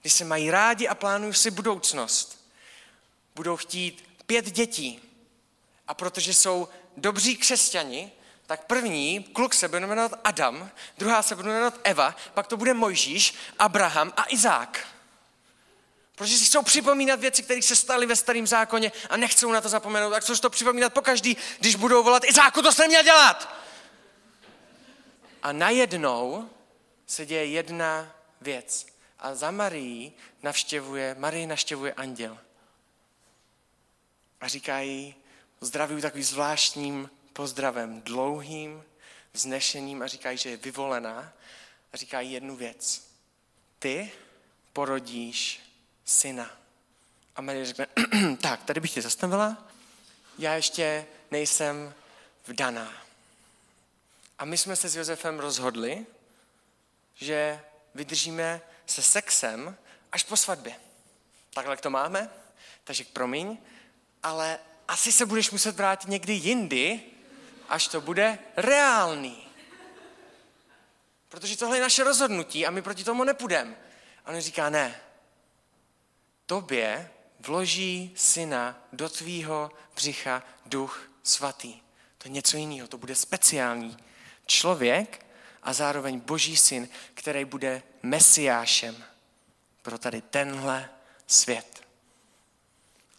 kdy 0.00 0.10
se 0.10 0.24
mají 0.24 0.50
rádi 0.50 0.88
a 0.88 0.94
plánují 0.94 1.34
si 1.34 1.50
budoucnost, 1.50 2.46
budou 3.34 3.56
chtít 3.56 4.04
pět 4.26 4.50
dětí, 4.50 5.00
a 5.88 5.94
protože 5.94 6.34
jsou 6.34 6.68
dobří 6.96 7.36
křesťani, 7.36 8.12
tak 8.52 8.64
první 8.64 9.24
kluk 9.24 9.54
se 9.54 9.68
bude 9.68 9.80
jmenovat 9.80 10.20
Adam, 10.24 10.70
druhá 10.98 11.22
se 11.22 11.36
bude 11.36 11.48
jmenovat 11.48 11.80
Eva, 11.84 12.16
pak 12.34 12.46
to 12.46 12.56
bude 12.56 12.74
Mojžíš, 12.74 13.34
Abraham 13.58 14.12
a 14.16 14.24
Izák. 14.28 14.86
Protože 16.14 16.36
si 16.36 16.44
chcou 16.44 16.62
připomínat 16.62 17.20
věci, 17.20 17.42
které 17.42 17.62
se 17.62 17.76
staly 17.76 18.06
ve 18.06 18.16
starém 18.16 18.46
zákoně 18.46 18.92
a 19.10 19.16
nechcou 19.16 19.52
na 19.52 19.60
to 19.60 19.68
zapomenout, 19.68 20.10
tak 20.10 20.22
chcou 20.22 20.36
to 20.36 20.50
připomínat 20.50 20.92
pokaždý, 20.92 21.36
když 21.58 21.74
budou 21.74 22.02
volat 22.02 22.24
Izáku, 22.24 22.62
to 22.62 22.72
jsem 22.72 22.88
měl 22.88 23.02
dělat! 23.02 23.54
A 25.42 25.52
najednou 25.52 26.50
se 27.06 27.26
děje 27.26 27.46
jedna 27.46 28.16
věc. 28.40 28.86
A 29.18 29.34
za 29.34 29.50
Marii 29.50 30.12
navštěvuje, 30.42 31.16
Marii 31.18 31.46
navštěvuje 31.46 31.92
anděl. 31.92 32.38
A 34.40 34.48
říká 34.48 34.78
jí, 34.78 35.14
zdraví 35.60 36.02
takovým 36.02 36.24
zvláštním 36.24 37.10
pozdravem, 37.32 38.02
dlouhým, 38.02 38.84
vznešeným 39.32 40.02
a 40.02 40.06
říkají, 40.06 40.38
že 40.38 40.50
je 40.50 40.56
vyvolená 40.56 41.32
a 41.92 41.96
říkají 41.96 42.32
jednu 42.32 42.56
věc. 42.56 43.08
Ty 43.78 44.12
porodíš 44.72 45.60
syna. 46.04 46.50
A 47.36 47.42
Marie 47.42 47.66
řekne, 47.66 47.86
tak, 48.40 48.64
tady 48.64 48.80
bych 48.80 48.92
tě 48.92 49.02
zastavila, 49.02 49.68
já 50.38 50.54
ještě 50.54 51.06
nejsem 51.30 51.94
vdaná. 52.46 52.92
A 54.38 54.44
my 54.44 54.58
jsme 54.58 54.76
se 54.76 54.88
s 54.88 54.96
Josefem 54.96 55.38
rozhodli, 55.38 56.06
že 57.14 57.60
vydržíme 57.94 58.60
se 58.86 59.02
sexem 59.02 59.76
až 60.12 60.24
po 60.24 60.36
svatbě. 60.36 60.74
Takhle 61.54 61.76
to 61.76 61.90
máme, 61.90 62.30
takže 62.84 63.04
promiň, 63.04 63.58
ale 64.22 64.58
asi 64.88 65.12
se 65.12 65.26
budeš 65.26 65.50
muset 65.50 65.76
vrátit 65.76 66.10
někdy 66.10 66.32
jindy, 66.32 67.00
až 67.72 67.88
to 67.88 68.00
bude 68.00 68.38
reálný. 68.56 69.48
Protože 71.28 71.56
tohle 71.56 71.76
je 71.76 71.82
naše 71.82 72.04
rozhodnutí 72.04 72.66
a 72.66 72.70
my 72.70 72.82
proti 72.82 73.04
tomu 73.04 73.24
nepůjdeme. 73.24 73.76
A 74.24 74.30
on 74.30 74.40
říká, 74.40 74.70
ne, 74.70 75.00
tobě 76.46 77.10
vloží 77.40 78.12
syna 78.16 78.88
do 78.92 79.08
tvýho 79.08 79.70
břicha 79.94 80.42
duch 80.66 81.10
svatý. 81.22 81.80
To 82.18 82.28
je 82.28 82.32
něco 82.32 82.56
jiného, 82.56 82.88
to 82.88 82.98
bude 82.98 83.14
speciální 83.14 83.96
člověk 84.46 85.26
a 85.62 85.72
zároveň 85.72 86.20
boží 86.20 86.56
syn, 86.56 86.88
který 87.14 87.44
bude 87.44 87.82
mesiášem 88.02 89.04
pro 89.82 89.98
tady 89.98 90.22
tenhle 90.22 90.90
svět. 91.26 91.82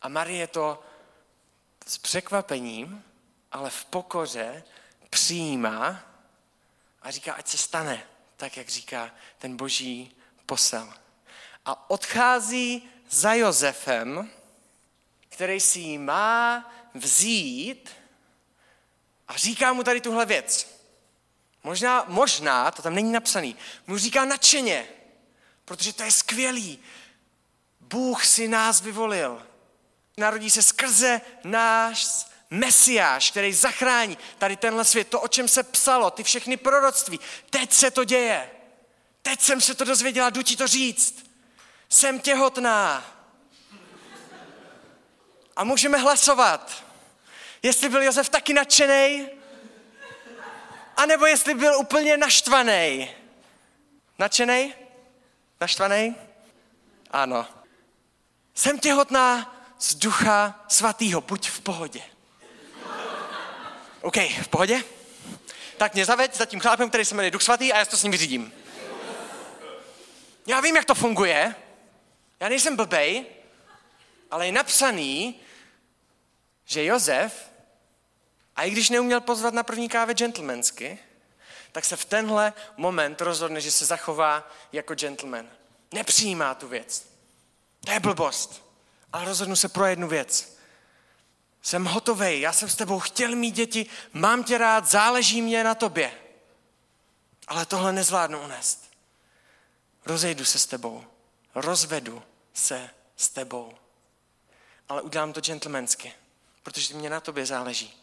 A 0.01 0.09
Marie 0.09 0.47
to 0.47 0.83
s 1.87 1.97
překvapením, 1.97 3.03
ale 3.53 3.69
v 3.69 3.85
pokoře 3.85 4.63
přijímá 5.09 6.03
a 7.01 7.11
říká, 7.11 7.33
ať 7.33 7.47
se 7.47 7.57
stane, 7.57 8.03
tak 8.37 8.57
jak 8.57 8.69
říká 8.69 9.11
ten 9.37 9.57
boží 9.57 10.15
posel. 10.45 10.93
A 11.65 11.89
odchází 11.89 12.89
za 13.09 13.33
Josefem, 13.33 14.31
který 15.29 15.59
si 15.59 15.79
ji 15.79 15.97
má 15.97 16.71
vzít 16.93 17.89
a 19.27 19.37
říká 19.37 19.73
mu 19.73 19.83
tady 19.83 20.01
tuhle 20.01 20.25
věc. 20.25 20.79
Možná, 21.63 22.05
možná, 22.07 22.71
to 22.71 22.81
tam 22.81 22.95
není 22.95 23.11
napsaný, 23.11 23.55
mu 23.87 23.97
říká 23.97 24.25
nadšeně, 24.25 24.87
protože 25.65 25.93
to 25.93 26.03
je 26.03 26.11
skvělý. 26.11 26.79
Bůh 27.79 28.25
si 28.25 28.47
nás 28.47 28.81
vyvolil. 28.81 29.47
Narodí 30.17 30.49
se 30.49 30.63
skrze 30.63 31.21
náš 31.43 32.32
Mesiáš, 32.53 33.31
který 33.31 33.53
zachrání 33.53 34.17
tady 34.37 34.57
tenhle 34.57 34.85
svět, 34.85 35.07
to, 35.07 35.21
o 35.21 35.27
čem 35.27 35.47
se 35.47 35.63
psalo, 35.63 36.11
ty 36.11 36.23
všechny 36.23 36.57
proroctví. 36.57 37.19
Teď 37.49 37.73
se 37.73 37.91
to 37.91 38.03
děje. 38.03 38.51
Teď 39.21 39.41
jsem 39.41 39.61
se 39.61 39.75
to 39.75 39.83
dozvěděla, 39.83 40.29
jdu 40.29 40.41
ti 40.41 40.55
to 40.55 40.67
říct. 40.67 41.25
Jsem 41.89 42.19
těhotná. 42.19 43.05
A 45.55 45.63
můžeme 45.63 45.97
hlasovat, 45.97 46.83
jestli 47.63 47.89
byl 47.89 48.03
Josef 48.03 48.29
taky 48.29 48.53
nadšený, 48.53 49.29
anebo 50.97 51.25
jestli 51.25 51.53
byl 51.53 51.77
úplně 51.77 52.17
naštvaný. 52.17 53.11
Nadšený? 54.19 54.73
Naštvaný? 55.61 56.15
Ano. 57.11 57.47
Jsem 58.53 58.79
těhotná 58.79 59.55
z 59.79 59.95
ducha 59.95 60.65
svatýho, 60.67 61.21
buď 61.21 61.49
v 61.49 61.61
pohodě. 61.61 62.12
OK, 64.03 64.17
v 64.17 64.47
pohodě? 64.47 64.83
Tak 65.77 65.93
mě 65.93 66.05
zaveď 66.05 66.35
za 66.35 66.45
tím 66.45 66.59
chlápem, 66.59 66.89
který 66.89 67.05
se 67.05 67.15
jmenuje 67.15 67.31
Duch 67.31 67.41
Svatý 67.41 67.73
a 67.73 67.79
já 67.79 67.85
to 67.85 67.97
s 67.97 68.03
ním 68.03 68.11
vyřídím. 68.11 68.53
Já 70.47 70.61
vím, 70.61 70.75
jak 70.75 70.85
to 70.85 70.95
funguje. 70.95 71.55
Já 72.39 72.49
nejsem 72.49 72.75
blbej, 72.75 73.25
ale 74.31 74.45
je 74.45 74.51
napsaný, 74.51 75.39
že 76.65 76.85
Jozef 76.85 77.51
A 78.55 78.63
i 78.63 78.69
když 78.69 78.89
neuměl 78.89 79.21
pozvat 79.21 79.53
na 79.53 79.63
první 79.63 79.89
kávě 79.89 80.15
gentlemansky, 80.15 80.99
tak 81.71 81.85
se 81.85 81.95
v 81.95 82.05
tenhle 82.05 82.53
moment 82.77 83.21
rozhodne, 83.21 83.61
že 83.61 83.71
se 83.71 83.85
zachová 83.85 84.51
jako 84.71 84.95
gentleman. 84.95 85.49
Nepřijímá 85.93 86.55
tu 86.55 86.67
věc. 86.67 87.07
To 87.85 87.91
je 87.91 87.99
blbost. 87.99 88.63
Ale 89.13 89.25
rozhodnu 89.25 89.55
se 89.55 89.69
pro 89.69 89.85
jednu 89.85 90.07
věc. 90.07 90.52
Jsem 91.63 91.85
hotový, 91.85 92.41
já 92.41 92.53
jsem 92.53 92.69
s 92.69 92.75
tebou 92.75 92.99
chtěl 92.99 93.35
mít 93.35 93.55
děti, 93.55 93.85
mám 94.13 94.43
tě 94.43 94.57
rád, 94.57 94.87
záleží 94.87 95.41
mě 95.41 95.63
na 95.63 95.75
tobě. 95.75 96.11
Ale 97.47 97.65
tohle 97.65 97.93
nezvládnu 97.93 98.43
unést. 98.43 98.91
Rozejdu 100.05 100.45
se 100.45 100.59
s 100.59 100.65
tebou. 100.65 101.05
Rozvedu 101.55 102.23
se 102.53 102.89
s 103.15 103.29
tebou. 103.29 103.73
Ale 104.89 105.01
udělám 105.01 105.33
to 105.33 105.41
gentlemansky, 105.41 106.13
protože 106.63 106.93
mě 106.93 107.09
na 107.09 107.19
tobě 107.19 107.45
záleží. 107.45 107.93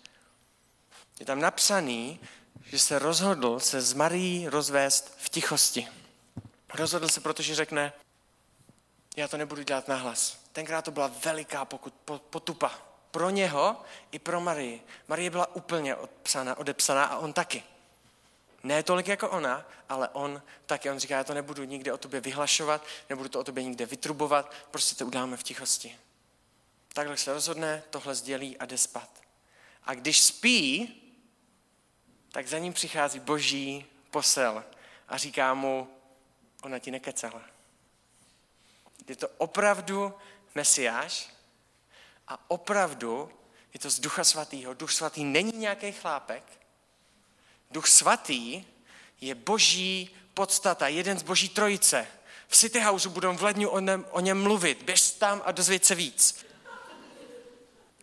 Je 1.20 1.26
tam 1.26 1.40
napsaný, 1.40 2.20
že 2.64 2.78
se 2.78 2.98
rozhodl 2.98 3.60
se 3.60 3.80
s 3.80 3.92
Marí 3.92 4.48
rozvést 4.48 5.14
v 5.18 5.28
tichosti. 5.28 5.88
Rozhodl 6.74 7.08
se, 7.08 7.20
protože 7.20 7.54
řekne, 7.54 7.92
já 9.16 9.28
to 9.28 9.36
nebudu 9.36 9.62
dělat 9.62 9.88
nahlas. 9.88 10.38
Tenkrát 10.52 10.84
to 10.84 10.90
byla 10.90 11.10
veliká 11.24 11.64
pokud, 11.64 11.94
potupa. 12.30 12.89
Pro 13.10 13.30
něho 13.30 13.82
i 14.12 14.18
pro 14.18 14.40
Marii. 14.40 14.86
Marie 15.08 15.30
byla 15.30 15.56
úplně 15.56 15.96
odpsaná, 15.96 16.58
odepsaná 16.58 17.04
a 17.04 17.18
on 17.18 17.32
taky. 17.32 17.62
Ne 18.62 18.82
tolik 18.82 19.08
jako 19.08 19.30
ona, 19.30 19.66
ale 19.88 20.08
on 20.08 20.42
taky. 20.66 20.90
On 20.90 20.98
říká, 20.98 21.16
já 21.16 21.24
to 21.24 21.34
nebudu 21.34 21.64
nikde 21.64 21.92
o 21.92 21.98
tobě 21.98 22.20
vyhlašovat, 22.20 22.84
nebudu 23.08 23.28
to 23.28 23.40
o 23.40 23.44
tobě 23.44 23.64
nikde 23.64 23.86
vytrubovat, 23.86 24.54
prostě 24.70 24.94
to 24.94 25.06
uděláme 25.06 25.36
v 25.36 25.42
tichosti. 25.42 25.98
Takhle 26.92 27.16
se 27.16 27.32
rozhodne, 27.32 27.82
tohle 27.90 28.14
sdělí 28.14 28.58
a 28.58 28.66
jde 28.66 28.78
spat. 28.78 29.10
A 29.84 29.94
když 29.94 30.20
spí, 30.20 30.94
tak 32.32 32.48
za 32.48 32.58
ním 32.58 32.72
přichází 32.72 33.20
boží 33.20 33.86
posel 34.10 34.64
a 35.08 35.16
říká 35.16 35.54
mu, 35.54 35.88
ona 36.62 36.78
ti 36.78 36.90
nekecala. 36.90 37.42
Je 39.08 39.16
to 39.16 39.28
opravdu 39.28 40.14
Mesiáš 40.54 41.30
a 42.30 42.38
opravdu 42.48 43.30
je 43.74 43.80
to 43.80 43.90
z 43.90 44.00
Ducha 44.00 44.24
Svatého. 44.24 44.74
Duch 44.74 44.92
Svatý 44.92 45.24
není 45.24 45.52
nějaký 45.56 45.92
chlápek. 45.92 46.42
Duch 47.70 47.86
Svatý 47.86 48.64
je 49.20 49.34
boží 49.34 50.10
podstata, 50.34 50.88
jeden 50.88 51.18
z 51.18 51.22
boží 51.22 51.48
trojice. 51.48 52.06
V 52.48 52.56
City 52.56 52.80
Houseu 52.80 53.10
budou 53.10 53.36
v 53.36 53.42
lednu 53.42 53.68
o 53.68 53.80
něm, 53.80 54.06
o 54.10 54.20
něm 54.20 54.42
mluvit. 54.42 54.82
Běž 54.82 55.10
tam 55.10 55.42
a 55.44 55.52
dozvěď 55.52 55.84
se 55.84 55.94
víc. 55.94 56.46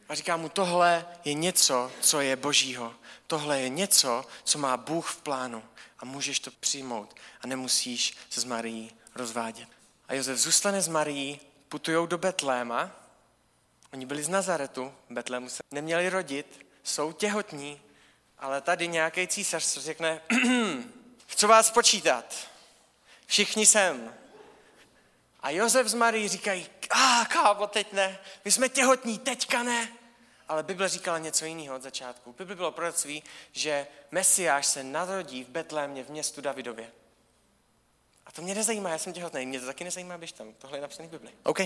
A 0.10 0.16
říká 0.16 0.38
mu, 0.38 0.50
tohle 0.50 1.06
je 1.26 1.34
něco, 1.34 1.92
co 2.02 2.22
je 2.22 2.36
božího. 2.36 2.96
Tohle 3.28 3.62
je 3.62 3.70
něco, 3.70 4.26
co 4.44 4.58
má 4.58 4.78
Bůh 4.78 5.12
v 5.12 5.22
plánu. 5.22 5.64
A 6.00 6.06
můžeš 6.06 6.40
to 6.40 6.52
přijmout. 6.52 7.16
A 7.42 7.48
nemusíš 7.48 8.18
se 8.30 8.42
s 8.42 8.44
Marií 8.44 8.92
rozvádět. 9.16 9.70
A 10.08 10.14
Josef 10.14 10.38
zůstane 10.38 10.82
s 10.82 10.88
Marií, 10.88 11.40
putují 11.70 12.08
do 12.08 12.18
Betléma. 12.18 13.07
Oni 13.94 14.06
byli 14.06 14.24
z 14.24 14.30
Nazaretu, 14.30 14.94
Betlému 15.10 15.50
se 15.50 15.64
neměli 15.72 16.10
rodit, 16.10 16.66
jsou 16.84 17.12
těhotní, 17.12 17.82
ale 18.38 18.62
tady 18.62 18.88
nějaký 18.88 19.28
císař 19.28 19.78
řekne, 19.78 20.22
chci 21.28 21.46
vás 21.46 21.72
počítat, 21.72 22.36
všichni 23.26 23.66
sem. 23.66 24.14
A 25.40 25.50
Josef 25.50 25.88
s 25.88 25.94
Marí 25.94 26.28
říkají, 26.28 26.68
a 26.90 27.26
kámo, 27.26 27.68
teď 27.68 27.94
ne, 27.94 28.20
my 28.46 28.52
jsme 28.52 28.70
těhotní, 28.70 29.20
teďka 29.20 29.64
ne. 29.64 29.90
Ale 30.48 30.64
Bible 30.64 30.90
říkala 30.90 31.18
něco 31.18 31.46
jiného 31.46 31.76
od 31.76 31.82
začátku. 31.82 32.36
Bible 32.38 32.56
bylo 32.56 32.72
proroctví, 32.72 33.24
že 33.52 33.88
Mesiáš 34.12 34.66
se 34.66 34.84
narodí 34.84 35.44
v 35.44 35.50
Betlémě 35.50 36.04
v 36.04 36.10
městu 36.10 36.42
Davidově. 36.42 36.92
A 38.26 38.32
to 38.32 38.42
mě 38.42 38.56
nezajímá, 38.56 38.90
já 38.90 38.98
jsem 38.98 39.14
těhotný, 39.14 39.46
mě 39.46 39.60
to 39.60 39.66
taky 39.66 39.84
nezajímá, 39.84 40.18
běž 40.18 40.32
tam. 40.32 40.54
Tohle 40.54 40.78
je 40.78 40.82
napsaný 40.82 41.08
v 41.08 41.12
Bibli. 41.12 41.30
OK. 41.44 41.60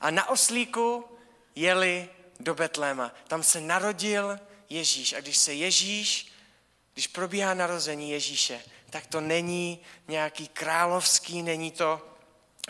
A 0.00 0.10
na 0.10 0.28
oslíku 0.28 1.17
jeli 1.60 2.08
do 2.40 2.54
Betléma. 2.54 3.12
Tam 3.28 3.42
se 3.42 3.60
narodil 3.60 4.38
Ježíš. 4.68 5.12
A 5.12 5.20
když 5.20 5.36
se 5.36 5.52
Ježíš, 5.52 6.32
když 6.94 7.06
probíhá 7.06 7.54
narození 7.54 8.10
Ježíše, 8.10 8.62
tak 8.90 9.06
to 9.06 9.20
není 9.20 9.80
nějaký 10.08 10.48
královský, 10.48 11.42
není 11.42 11.70
to, 11.70 12.00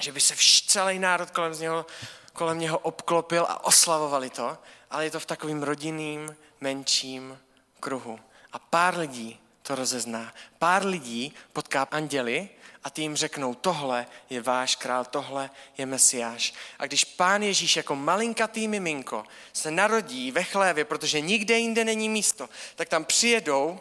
že 0.00 0.12
by 0.12 0.20
se 0.20 0.34
vš, 0.34 0.62
celý 0.62 0.98
národ 0.98 1.30
kolem 1.30 1.60
něho, 1.60 1.86
kolem 2.32 2.58
něho 2.58 2.78
obklopil 2.78 3.46
a 3.48 3.64
oslavovali 3.64 4.30
to, 4.30 4.58
ale 4.90 5.04
je 5.04 5.10
to 5.10 5.20
v 5.20 5.26
takovým 5.26 5.62
rodinným, 5.62 6.36
menším 6.60 7.38
kruhu. 7.80 8.20
A 8.52 8.58
pár 8.58 8.98
lidí 8.98 9.40
to 9.68 9.74
rozezná. 9.74 10.34
Pár 10.58 10.86
lidí 10.86 11.34
potká 11.52 11.82
anděli 11.90 12.48
a 12.84 12.90
ty 12.90 13.02
jim 13.02 13.16
řeknou, 13.16 13.54
tohle 13.54 14.06
je 14.30 14.40
váš 14.40 14.76
král, 14.76 15.04
tohle 15.04 15.50
je 15.78 15.86
mesiáš. 15.86 16.54
A 16.78 16.86
když 16.86 17.04
pán 17.04 17.42
Ježíš 17.42 17.76
jako 17.76 17.96
malinkatý 17.96 18.68
miminko 18.68 19.24
se 19.52 19.70
narodí 19.70 20.32
ve 20.32 20.44
chlévě, 20.44 20.84
protože 20.84 21.20
nikde 21.20 21.58
jinde 21.58 21.84
není 21.84 22.08
místo, 22.08 22.48
tak 22.76 22.88
tam 22.88 23.04
přijedou 23.04 23.80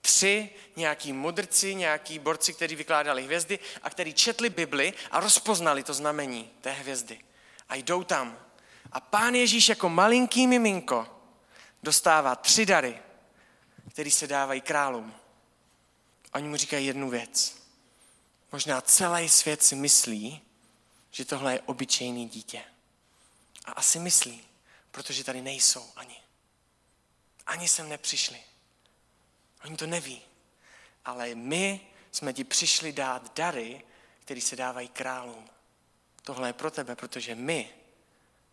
tři 0.00 0.50
nějaký 0.76 1.12
mudrci, 1.12 1.74
nějaký 1.74 2.18
borci, 2.18 2.54
kteří 2.54 2.76
vykládali 2.76 3.22
hvězdy 3.22 3.58
a 3.82 3.90
kteří 3.90 4.14
četli 4.14 4.50
Bibli 4.50 4.92
a 5.10 5.20
rozpoznali 5.20 5.82
to 5.82 5.94
znamení 5.94 6.50
té 6.60 6.70
hvězdy. 6.70 7.20
A 7.68 7.74
jdou 7.74 8.04
tam. 8.04 8.38
A 8.92 9.00
pán 9.00 9.34
Ježíš 9.34 9.68
jako 9.68 9.88
malinký 9.88 10.46
miminko 10.46 11.06
dostává 11.82 12.36
tři 12.36 12.66
dary, 12.66 12.98
které 13.92 14.10
se 14.10 14.26
dávají 14.26 14.60
králům. 14.60 15.21
Oni 16.34 16.48
mu 16.48 16.56
říkají 16.56 16.86
jednu 16.86 17.10
věc. 17.10 17.62
Možná 18.52 18.80
celý 18.80 19.28
svět 19.28 19.62
si 19.62 19.74
myslí, 19.74 20.40
že 21.10 21.24
tohle 21.24 21.52
je 21.52 21.60
obyčejný 21.60 22.28
dítě. 22.28 22.64
A 23.64 23.72
asi 23.72 23.98
myslí, 23.98 24.44
protože 24.90 25.24
tady 25.24 25.42
nejsou 25.42 25.92
ani. 25.96 26.16
Ani 27.46 27.68
sem 27.68 27.88
nepřišli. 27.88 28.42
Oni 29.64 29.76
to 29.76 29.86
neví. 29.86 30.22
Ale 31.04 31.34
my 31.34 31.80
jsme 32.12 32.32
ti 32.32 32.44
přišli 32.44 32.92
dát 32.92 33.36
dary, 33.36 33.82
které 34.20 34.40
se 34.40 34.56
dávají 34.56 34.88
králům. 34.88 35.48
Tohle 36.22 36.48
je 36.48 36.52
pro 36.52 36.70
tebe, 36.70 36.96
protože 36.96 37.34
my 37.34 37.70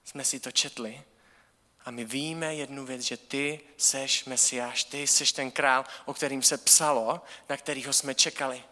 jsme 0.03 0.25
si 0.25 0.39
to 0.39 0.51
četli 0.51 1.03
a 1.85 1.91
my 1.91 2.05
víme 2.05 2.55
jednu 2.55 2.85
věc, 2.85 3.01
že 3.01 3.17
ty 3.17 3.61
seš 3.77 4.25
Mesiáš, 4.25 4.83
ty 4.83 5.07
seš 5.07 5.31
ten 5.31 5.51
král, 5.51 5.85
o 6.05 6.13
kterým 6.13 6.43
se 6.43 6.57
psalo, 6.57 7.21
na 7.49 7.57
kterýho 7.57 7.93
jsme 7.93 8.15
čekali. 8.15 8.63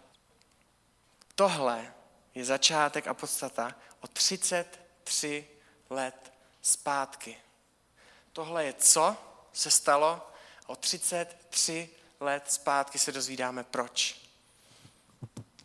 Tohle 1.35 1.93
je 2.35 2.45
začátek 2.45 3.07
a 3.07 3.13
podstata 3.13 3.75
o 4.01 4.07
33 4.07 5.47
let 5.89 6.33
zpátky. 6.61 7.37
Tohle 8.33 8.65
je 8.65 8.73
co 8.73 9.17
se 9.53 9.71
stalo 9.71 10.31
o 10.67 10.75
33 10.75 11.89
let 12.19 12.43
zpátky 12.47 12.99
se 12.99 13.11
dozvídáme 13.11 13.63
proč. 13.63 14.21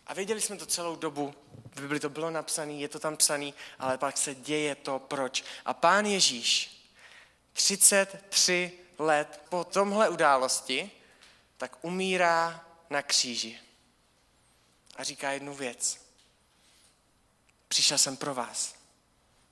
A 0.07 0.15
věděli 0.15 0.41
jsme 0.41 0.57
to 0.57 0.67
celou 0.67 0.97
dobu, 0.97 1.35
v 1.75 1.81
Bibli 1.81 2.01
to 2.01 2.09
bylo 2.09 2.31
napsané, 2.31 2.73
je 2.73 2.89
to 2.89 2.99
tam 2.99 3.17
psané, 3.17 3.53
ale 3.79 3.99
pak 3.99 4.17
se 4.17 4.35
děje 4.35 4.75
to 4.75 4.99
proč. 4.99 5.45
A 5.65 5.75
pán 5.75 6.07
Ježíš 6.07 6.72
33 7.53 8.79
let 8.99 9.43
po 9.49 9.65
tomhle 9.65 10.09
události, 10.09 10.91
tak 11.57 11.85
umírá 11.85 12.67
na 12.91 13.03
kříži. 13.03 13.61
A 14.97 15.05
říká 15.05 15.33
jednu 15.33 15.55
věc. 15.55 16.01
Přišel 17.69 17.99
jsem 17.99 18.17
pro 18.17 18.35
vás. 18.35 18.75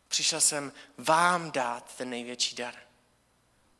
Přišel 0.09 0.41
jsem 0.41 0.73
vám 0.99 1.51
dát 1.51 1.95
ten 1.97 2.11
největší 2.11 2.57
dar. 2.57 2.75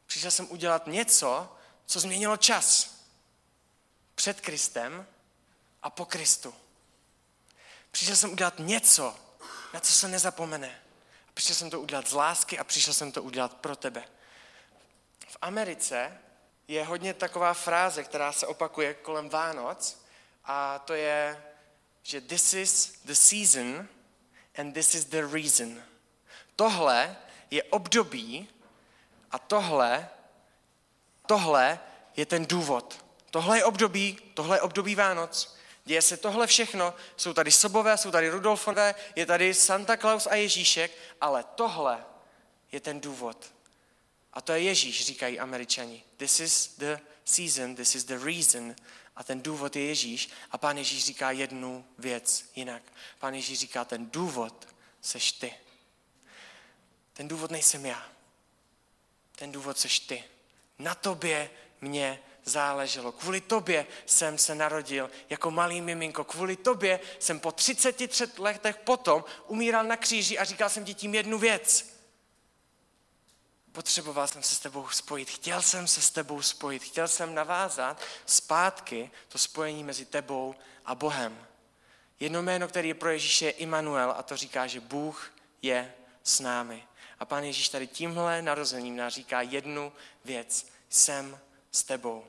Přišel 0.07 0.31
jsem 0.31 0.51
udělat 0.51 0.87
něco, 0.87 1.57
co 1.87 2.01
změnilo 2.01 2.37
čas. 2.37 2.95
Před 4.15 4.41
Kristem 4.41 5.07
a 5.83 5.91
po 5.91 6.05
Kristu. 6.05 6.55
Přišel 7.91 8.17
jsem 8.17 8.33
udělat 8.33 8.55
něco, 8.59 9.19
na 9.75 9.81
co 9.81 9.93
se 9.93 10.09
nezapomene. 10.09 10.83
Přišel 11.41 11.57
jsem 11.57 11.71
to 11.71 11.81
udělat 11.81 12.09
z 12.09 12.13
lásky 12.13 12.59
a 12.59 12.65
přišel 12.65 12.95
jsem 12.95 13.13
to 13.13 13.23
udělat 13.23 13.55
pro 13.55 13.77
tebe. 13.77 14.05
V 15.29 15.37
Americe 15.43 16.19
je 16.69 16.85
hodně 16.85 17.15
taková 17.15 17.55
fráze, 17.55 18.05
která 18.05 18.33
se 18.33 18.47
opakuje 18.47 18.95
kolem 18.95 19.29
Vánoc 19.29 20.03
a 20.45 20.79
to 20.79 20.95
je, 20.95 21.45
že 22.03 22.21
this 22.21 22.55
is 22.55 22.93
the 23.05 23.13
season 23.13 23.89
and 24.59 24.73
this 24.73 24.95
is 24.95 25.05
the 25.05 25.27
reason. 25.33 25.83
Tohle 26.57 27.17
je 27.51 27.63
období 27.63 28.49
a 29.31 29.39
tohle, 29.39 30.09
tohle 31.27 31.79
je 32.17 32.27
ten 32.27 32.47
důvod. 32.47 33.05
Tohle 33.31 33.59
je 33.59 33.65
období, 33.65 34.19
tohle 34.35 34.57
je 34.57 34.61
období 34.61 34.95
Vánoc. 34.95 35.57
Děje 35.91 36.03
se 36.03 36.17
tohle 36.17 36.47
všechno, 36.47 36.95
jsou 37.17 37.33
tady 37.33 37.53
Sobové, 37.53 37.97
jsou 37.97 38.11
tady 38.11 38.29
Rudolfové, 38.29 38.95
je 39.17 39.27
tady 39.27 39.55
Santa 39.55 39.97
Claus 39.97 40.27
a 40.27 40.35
Ježíšek, 40.35 40.93
ale 41.21 41.45
tohle 41.55 42.05
je 42.73 42.81
ten 42.81 43.01
důvod. 43.01 43.53
A 44.33 44.41
to 44.41 44.53
je 44.53 44.61
Ježíš, 44.61 45.07
říkají 45.07 45.41
američani. 45.41 46.03
This 46.17 46.41
is 46.41 46.75
the 46.79 46.99
season, 47.25 47.75
this 47.75 47.95
is 47.95 48.05
the 48.05 48.19
reason. 48.25 48.75
A 49.17 49.25
ten 49.25 49.43
důvod 49.43 49.77
je 49.77 49.87
Ježíš. 49.87 50.31
A 50.51 50.59
pán 50.59 50.79
Ježíš 50.79 51.05
říká 51.05 51.31
jednu 51.31 51.85
věc 51.99 52.45
jinak. 52.57 52.83
Pán 53.19 53.35
Ježíš 53.35 53.59
říká, 53.59 53.85
ten 53.85 54.11
důvod 54.11 54.69
seš 55.01 55.33
ty. 55.33 55.55
Ten 57.13 57.29
důvod 57.29 57.51
nejsem 57.51 57.87
já. 57.87 58.09
Ten 59.37 59.53
důvod 59.53 59.79
seš 59.79 60.01
ty. 60.01 60.25
Na 60.79 60.95
tobě 60.95 61.51
mě 61.81 62.23
záleželo. 62.51 63.13
Kvůli 63.13 63.41
tobě 63.41 63.87
jsem 64.07 64.39
se 64.39 64.55
narodil 64.55 65.11
jako 65.31 65.51
malý 65.51 65.81
miminko. 65.81 66.25
Kvůli 66.25 66.57
tobě 66.57 67.01
jsem 67.19 67.41
po 67.41 67.53
33 67.53 68.25
letech 68.39 68.77
potom 68.77 69.25
umíral 69.47 69.85
na 69.85 69.97
kříži 69.97 70.39
a 70.39 70.45
říkal 70.45 70.69
jsem 70.69 70.85
ti 70.85 70.95
tím 70.95 71.15
jednu 71.15 71.39
věc. 71.39 72.01
Potřeboval 73.73 74.29
jsem 74.29 74.43
se 74.43 74.55
s 74.55 74.59
tebou 74.59 74.89
spojit, 74.89 75.31
chtěl 75.31 75.63
jsem 75.63 75.87
se 75.87 76.03
s 76.03 76.11
tebou 76.11 76.43
spojit, 76.43 76.83
chtěl 76.83 77.09
jsem 77.09 77.35
navázat 77.35 78.01
zpátky 78.27 79.11
to 79.29 79.39
spojení 79.39 79.85
mezi 79.85 80.05
tebou 80.05 80.55
a 80.85 80.95
Bohem. 80.95 81.47
Jedno 82.21 82.43
jméno, 82.43 82.69
které 82.69 82.89
je 82.89 82.95
pro 82.95 83.11
Ježíše, 83.11 83.45
je 83.45 83.51
Immanuel 83.51 84.15
a 84.17 84.23
to 84.23 84.37
říká, 84.37 84.67
že 84.67 84.81
Bůh 84.81 85.33
je 85.63 85.95
s 86.25 86.41
námi. 86.41 86.85
A 87.19 87.25
pán 87.25 87.45
Ježíš 87.45 87.69
tady 87.69 87.87
tímhle 87.87 88.43
narozením 88.43 88.97
nás 88.97 89.15
říká 89.15 89.43
jednu 89.43 89.93
věc. 90.25 90.67
Jsem 90.89 91.41
s 91.71 91.83
tebou. 91.83 92.25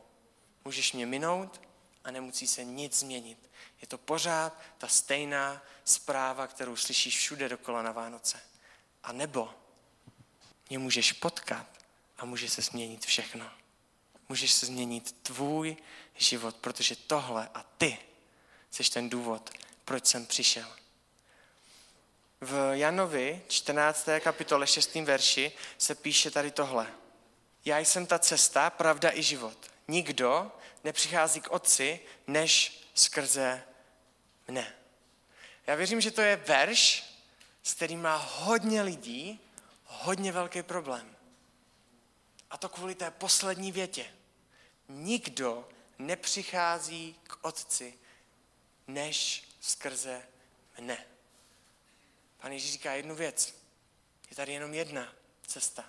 Můžeš 0.65 0.93
mě 0.93 1.06
minout 1.06 1.62
a 2.04 2.12
nemusí 2.12 2.47
se 2.47 2.63
nic 2.63 3.00
změnit. 3.00 3.50
Je 3.82 3.88
to 3.88 3.97
pořád 3.97 4.62
ta 4.78 4.88
stejná 4.88 5.62
zpráva, 5.86 6.47
kterou 6.47 6.76
slyšíš 6.76 7.17
všude 7.17 7.50
dokola 7.50 7.82
na 7.82 7.91
Vánoce. 7.91 8.39
A 9.04 9.12
nebo 9.12 9.54
mě 10.69 10.80
můžeš 10.80 11.13
potkat 11.13 11.67
a 12.17 12.26
může 12.26 12.50
se 12.50 12.62
změnit 12.62 13.06
všechno. 13.06 13.52
Můžeš 14.30 14.52
se 14.52 14.65
změnit 14.65 15.15
tvůj 15.21 15.78
život, 16.15 16.56
protože 16.56 16.95
tohle 16.95 17.50
a 17.54 17.63
ty 17.78 17.97
jsi 18.71 18.84
ten 18.84 19.10
důvod, 19.10 19.50
proč 19.86 20.06
jsem 20.06 20.26
přišel. 20.26 20.76
V 22.41 22.71
Janovi 22.74 23.41
14. 23.47 24.08
kapitole 24.19 24.67
6. 24.67 24.95
verši 24.95 25.52
se 25.78 25.95
píše 25.95 26.32
tady 26.32 26.52
tohle. 26.52 26.93
Já 27.65 27.80
jsem 27.80 28.06
ta 28.06 28.19
cesta, 28.19 28.69
pravda 28.69 29.12
i 29.13 29.24
život. 29.24 29.70
Nikdo 29.91 30.51
nepřichází 30.84 31.41
k 31.41 31.51
otci, 31.51 31.99
než 32.27 32.82
skrze 32.93 33.63
mne. 34.47 34.75
Já 35.67 35.75
věřím, 35.75 36.01
že 36.01 36.12
to 36.12 36.21
je 36.21 36.36
verš, 36.36 37.04
s 37.63 37.73
kterým 37.73 38.01
má 38.01 38.15
hodně 38.15 38.82
lidí 38.82 39.39
hodně 39.86 40.32
velký 40.32 40.63
problém. 40.63 41.15
A 42.49 42.58
to 42.58 42.69
kvůli 42.69 42.95
té 42.95 43.12
poslední 43.12 43.71
větě. 43.71 44.13
Nikdo 44.89 45.69
nepřichází 45.99 47.15
k 47.23 47.38
otci, 47.41 47.93
než 48.88 49.43
skrze 49.62 50.27
mne. 50.80 51.06
Pan 52.38 52.51
Ježíš 52.51 52.71
říká 52.71 52.93
jednu 52.93 53.15
věc. 53.15 53.56
Je 54.30 54.36
tady 54.36 54.54
jenom 54.54 54.73
jedna 54.73 55.13
cesta. 55.47 55.86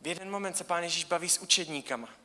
V 0.00 0.06
jeden 0.06 0.30
moment 0.30 0.56
se 0.56 0.64
pán 0.64 0.82
Ježíš 0.82 1.04
baví 1.04 1.28
s 1.28 1.38
učedníkama. 1.38 2.21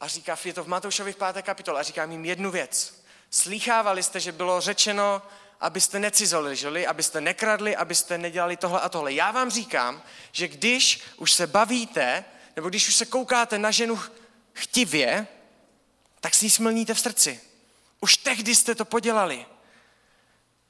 A 0.00 0.08
říká, 0.08 0.38
je 0.44 0.52
to 0.52 0.64
v 0.64 0.68
Matoušovi 0.68 1.12
v 1.12 1.16
páté 1.16 1.42
kapitole, 1.42 1.80
a 1.80 1.82
říká 1.82 2.04
jim 2.04 2.24
jednu 2.24 2.50
věc. 2.50 3.02
Slýchávali 3.30 4.02
jste, 4.02 4.20
že 4.20 4.32
bylo 4.32 4.60
řečeno, 4.60 5.22
abyste 5.60 5.98
necizolili, 5.98 6.86
abyste 6.86 7.20
nekradli, 7.20 7.76
abyste 7.76 8.18
nedělali 8.18 8.56
tohle 8.56 8.80
a 8.80 8.88
tohle. 8.88 9.12
Já 9.12 9.30
vám 9.30 9.50
říkám, 9.50 10.02
že 10.32 10.48
když 10.48 11.00
už 11.16 11.32
se 11.32 11.46
bavíte, 11.46 12.24
nebo 12.56 12.68
když 12.68 12.88
už 12.88 12.94
se 12.94 13.06
koukáte 13.06 13.58
na 13.58 13.70
ženu 13.70 14.00
chtivě, 14.52 15.26
tak 16.20 16.34
si 16.34 16.46
ji 16.46 16.50
smlníte 16.50 16.94
v 16.94 17.00
srdci. 17.00 17.40
Už 18.00 18.16
tehdy 18.16 18.54
jste 18.54 18.74
to 18.74 18.84
podělali. 18.84 19.46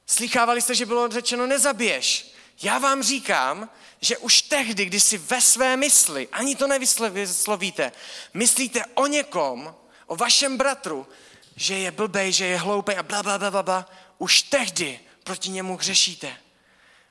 Slychávali 0.05 0.61
jste, 0.61 0.75
že 0.75 0.85
bylo 0.85 1.07
řečeno 1.07 1.47
nezabiješ. 1.47 2.35
Já 2.61 2.79
vám 2.79 3.03
říkám, 3.03 3.69
že 4.01 4.17
už 4.17 4.41
tehdy, 4.41 4.85
když 4.85 5.03
si 5.03 5.17
ve 5.17 5.41
své 5.41 5.77
mysli, 5.77 6.27
ani 6.31 6.55
to 6.55 6.67
nevyslovíte, 6.67 7.91
myslíte 8.33 8.85
o 8.85 9.07
někom, 9.07 9.75
o 10.05 10.15
vašem 10.15 10.57
bratru, 10.57 11.07
že 11.55 11.77
je 11.77 11.91
blbej, 11.91 12.31
že 12.31 12.45
je 12.45 12.57
hloupej 12.57 12.97
a 12.97 13.03
bla, 13.03 13.23
bla, 13.23 13.37
bla, 13.37 13.51
bla, 13.51 13.63
bla, 13.63 13.89
už 14.17 14.41
tehdy 14.41 14.99
proti 15.23 15.49
němu 15.49 15.77
hřešíte. 15.77 16.37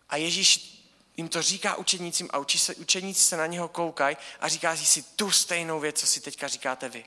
A 0.09 0.17
Ježíš 0.17 0.77
jim 1.17 1.29
to 1.29 1.43
říká 1.43 1.77
učenícím 1.77 2.29
a 2.33 2.39
učí 2.39 2.59
se, 2.59 2.75
učeníci 2.75 3.23
se 3.23 3.37
na 3.37 3.47
něho 3.47 3.69
koukají 3.69 4.17
a 4.41 4.49
říká 4.49 4.77
si 4.77 5.03
tu 5.03 5.31
stejnou 5.31 5.81
věc, 5.81 6.01
co 6.01 6.07
si 6.07 6.21
teďka 6.21 6.49
říkáte 6.49 6.89
vy. 6.89 7.05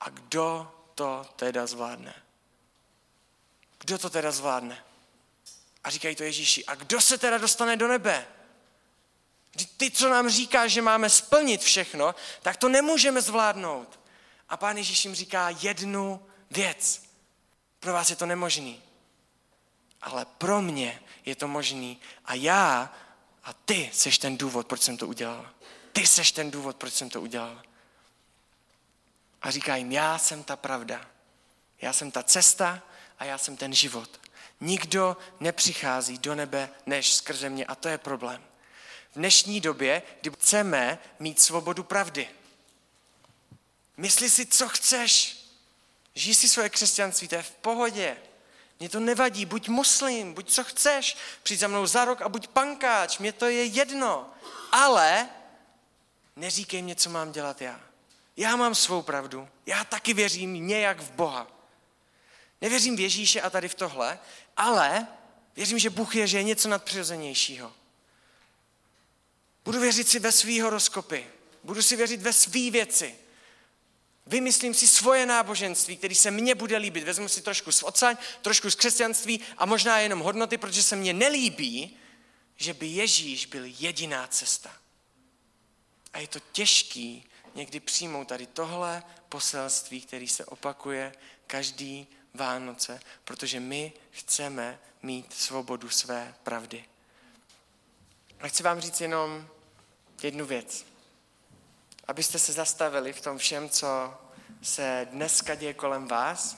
A 0.00 0.08
kdo 0.08 0.72
to 0.94 1.26
teda 1.36 1.66
zvládne? 1.66 2.14
Kdo 3.78 3.98
to 3.98 4.10
teda 4.10 4.32
zvládne? 4.32 4.85
A 5.86 5.90
říkají 5.90 6.16
to 6.16 6.22
Ježíši. 6.22 6.64
A 6.64 6.74
kdo 6.74 7.00
se 7.00 7.18
teda 7.18 7.38
dostane 7.38 7.76
do 7.76 7.88
nebe? 7.88 8.26
Ty, 9.76 9.90
co 9.90 10.08
nám 10.08 10.28
říká, 10.28 10.66
že 10.66 10.82
máme 10.82 11.10
splnit 11.10 11.60
všechno, 11.60 12.14
tak 12.42 12.56
to 12.56 12.68
nemůžeme 12.68 13.22
zvládnout. 13.22 14.00
A 14.48 14.56
pán 14.56 14.76
Ježíš 14.76 15.04
jim 15.04 15.14
říká 15.14 15.50
jednu 15.60 16.26
věc. 16.50 17.02
Pro 17.80 17.92
vás 17.92 18.10
je 18.10 18.16
to 18.16 18.26
nemožný. 18.26 18.82
Ale 20.02 20.24
pro 20.24 20.62
mě 20.62 21.02
je 21.24 21.36
to 21.36 21.48
možný. 21.48 22.00
A 22.24 22.34
já 22.34 22.94
a 23.44 23.52
ty 23.52 23.90
seš 23.92 24.18
ten 24.18 24.36
důvod, 24.36 24.66
proč 24.66 24.82
jsem 24.82 24.96
to 24.96 25.06
udělal. 25.06 25.50
Ty 25.92 26.06
seš 26.06 26.32
ten 26.32 26.50
důvod, 26.50 26.76
proč 26.76 26.94
jsem 26.94 27.10
to 27.10 27.20
udělal. 27.20 27.62
A 29.42 29.50
říká 29.50 29.76
jim, 29.76 29.92
já 29.92 30.18
jsem 30.18 30.44
ta 30.44 30.56
pravda. 30.56 31.10
Já 31.80 31.92
jsem 31.92 32.10
ta 32.10 32.22
cesta 32.22 32.82
a 33.18 33.24
já 33.24 33.38
jsem 33.38 33.56
ten 33.56 33.74
život. 33.74 34.20
Nikdo 34.60 35.16
nepřichází 35.40 36.18
do 36.18 36.34
nebe 36.34 36.70
než 36.86 37.14
skrze 37.14 37.48
mě 37.48 37.66
a 37.66 37.74
to 37.74 37.88
je 37.88 37.98
problém. 37.98 38.44
V 39.12 39.14
dnešní 39.14 39.60
době, 39.60 40.02
kdy 40.20 40.30
chceme 40.30 40.98
mít 41.18 41.40
svobodu 41.40 41.82
pravdy. 41.82 42.28
Mysli 43.96 44.30
si, 44.30 44.46
co 44.46 44.68
chceš. 44.68 45.42
Žij 46.14 46.34
si 46.34 46.48
svoje 46.48 46.68
křesťanství, 46.68 47.28
to 47.28 47.34
je 47.34 47.42
v 47.42 47.50
pohodě. 47.50 48.16
Mně 48.80 48.88
to 48.88 49.00
nevadí, 49.00 49.46
buď 49.46 49.68
muslim, 49.68 50.34
buď 50.34 50.50
co 50.50 50.64
chceš, 50.64 51.16
přijď 51.42 51.60
za 51.60 51.68
mnou 51.68 51.86
za 51.86 52.04
rok 52.04 52.22
a 52.22 52.28
buď 52.28 52.48
pankáč, 52.48 53.18
mně 53.18 53.32
to 53.32 53.46
je 53.46 53.64
jedno. 53.64 54.30
Ale 54.72 55.28
neříkej 56.36 56.82
mě, 56.82 56.96
co 56.96 57.10
mám 57.10 57.32
dělat 57.32 57.62
já. 57.62 57.80
Já 58.36 58.56
mám 58.56 58.74
svou 58.74 59.02
pravdu, 59.02 59.48
já 59.66 59.84
taky 59.84 60.14
věřím 60.14 60.66
nějak 60.66 61.00
v 61.00 61.10
Boha. 61.10 61.55
Nevěřím 62.60 62.96
v 62.96 63.00
Ježíše 63.00 63.40
a 63.40 63.50
tady 63.50 63.68
v 63.68 63.74
tohle, 63.74 64.18
ale 64.56 65.06
věřím, 65.56 65.78
že 65.78 65.90
Bůh 65.90 66.14
je, 66.16 66.26
že 66.26 66.38
je 66.38 66.42
něco 66.42 66.68
nadpřirozenějšího. 66.68 67.72
Budu 69.64 69.80
věřit 69.80 70.08
si 70.08 70.18
ve 70.18 70.32
svý 70.32 70.60
horoskopy. 70.60 71.26
Budu 71.64 71.82
si 71.82 71.96
věřit 71.96 72.22
ve 72.22 72.32
svý 72.32 72.70
věci. 72.70 73.14
Vymyslím 74.26 74.74
si 74.74 74.88
svoje 74.88 75.26
náboženství, 75.26 75.96
který 75.96 76.14
se 76.14 76.30
mně 76.30 76.54
bude 76.54 76.76
líbit. 76.76 77.04
Vezmu 77.04 77.28
si 77.28 77.42
trošku 77.42 77.72
z 77.72 77.82
odsaň, 77.82 78.16
trošku 78.42 78.70
z 78.70 78.74
křesťanství 78.74 79.40
a 79.58 79.66
možná 79.66 79.98
jenom 79.98 80.20
hodnoty, 80.20 80.58
protože 80.58 80.82
se 80.82 80.96
mně 80.96 81.12
nelíbí, 81.12 81.98
že 82.56 82.74
by 82.74 82.86
Ježíš 82.86 83.46
byl 83.46 83.62
jediná 83.64 84.26
cesta. 84.26 84.72
A 86.12 86.18
je 86.18 86.26
to 86.26 86.40
těžký 86.52 87.24
někdy 87.54 87.80
přijmout 87.80 88.28
tady 88.28 88.46
tohle 88.46 89.02
poselství, 89.28 90.00
který 90.00 90.28
se 90.28 90.44
opakuje 90.44 91.12
každý 91.46 92.06
Vánoce, 92.36 93.00
protože 93.24 93.60
my 93.60 93.92
chceme 94.10 94.78
mít 95.02 95.32
svobodu 95.32 95.90
své 95.90 96.34
pravdy. 96.42 96.84
A 98.40 98.48
chci 98.48 98.62
vám 98.62 98.80
říct 98.80 99.00
jenom 99.00 99.48
jednu 100.22 100.46
věc. 100.46 100.86
Abyste 102.08 102.38
se 102.38 102.52
zastavili 102.52 103.12
v 103.12 103.20
tom 103.20 103.38
všem, 103.38 103.68
co 103.68 104.14
se 104.62 105.08
dneska 105.10 105.54
děje 105.54 105.74
kolem 105.74 106.08
vás, 106.08 106.56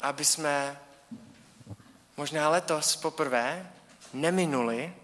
aby 0.00 0.24
jsme 0.24 0.80
možná 2.16 2.48
letos 2.48 2.96
poprvé 2.96 3.72
neminuli 4.12 4.94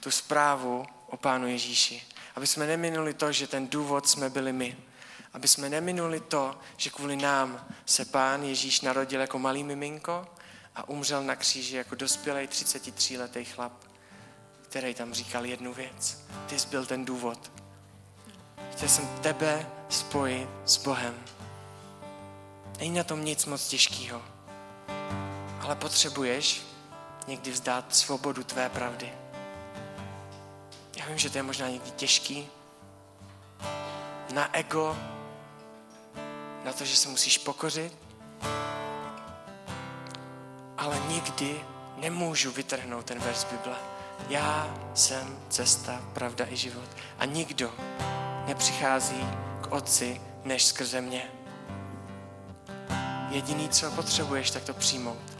tu 0.00 0.10
zprávu 0.10 0.86
o 1.06 1.16
Pánu 1.16 1.46
Ježíši. 1.46 2.02
Aby 2.34 2.46
jsme 2.46 2.66
neminuli 2.66 3.14
to, 3.14 3.32
že 3.32 3.46
ten 3.46 3.68
důvod 3.68 4.08
jsme 4.08 4.30
byli 4.30 4.52
my 4.52 4.76
aby 5.36 5.48
jsme 5.48 5.68
neminuli 5.68 6.20
to, 6.20 6.58
že 6.76 6.90
kvůli 6.90 7.16
nám 7.16 7.66
se 7.86 8.04
pán 8.04 8.42
Ježíš 8.42 8.80
narodil 8.80 9.20
jako 9.20 9.38
malý 9.38 9.64
miminko 9.64 10.26
a 10.74 10.88
umřel 10.88 11.24
na 11.24 11.36
kříži 11.36 11.76
jako 11.76 11.94
dospělý 11.94 12.46
33-letý 12.46 13.44
chlap, 13.44 13.72
který 14.62 14.94
tam 14.94 15.14
říkal 15.14 15.44
jednu 15.44 15.74
věc. 15.74 16.24
Ty 16.46 16.58
jsi 16.58 16.68
byl 16.68 16.86
ten 16.86 17.04
důvod. 17.04 17.52
Chtěl 18.72 18.88
jsem 18.88 19.08
tebe 19.20 19.70
spojit 19.88 20.48
s 20.64 20.76
Bohem. 20.76 21.14
Není 22.78 22.94
na 22.94 23.04
tom 23.04 23.24
nic 23.24 23.46
moc 23.46 23.68
těžkého. 23.68 24.22
Ale 25.60 25.76
potřebuješ 25.76 26.62
někdy 27.26 27.50
vzdát 27.50 27.96
svobodu 27.96 28.44
tvé 28.44 28.68
pravdy. 28.68 29.12
Já 30.96 31.06
vím, 31.06 31.18
že 31.18 31.30
to 31.30 31.38
je 31.38 31.42
možná 31.42 31.68
někdy 31.68 31.90
těžký. 31.90 32.48
Na 34.32 34.56
ego, 34.56 34.96
na 36.66 36.72
to, 36.72 36.84
že 36.84 36.96
se 36.96 37.08
musíš 37.08 37.38
pokořit. 37.38 37.92
Ale 40.78 40.98
nikdy 41.08 41.60
nemůžu 41.96 42.52
vytrhnout 42.52 43.06
ten 43.06 43.18
verš 43.18 43.44
Bible. 43.44 43.76
Já 44.28 44.74
jsem 44.94 45.38
cesta, 45.48 46.02
pravda 46.12 46.46
i 46.50 46.56
život. 46.56 46.88
A 47.18 47.24
nikdo 47.24 47.74
nepřichází 48.46 49.28
k 49.60 49.72
Otci 49.72 50.20
než 50.44 50.64
skrze 50.64 51.00
mě. 51.00 51.30
Jediný, 53.30 53.68
co 53.68 53.90
potřebuješ, 53.90 54.50
tak 54.50 54.64
to 54.64 54.74
přijmout 54.74 55.35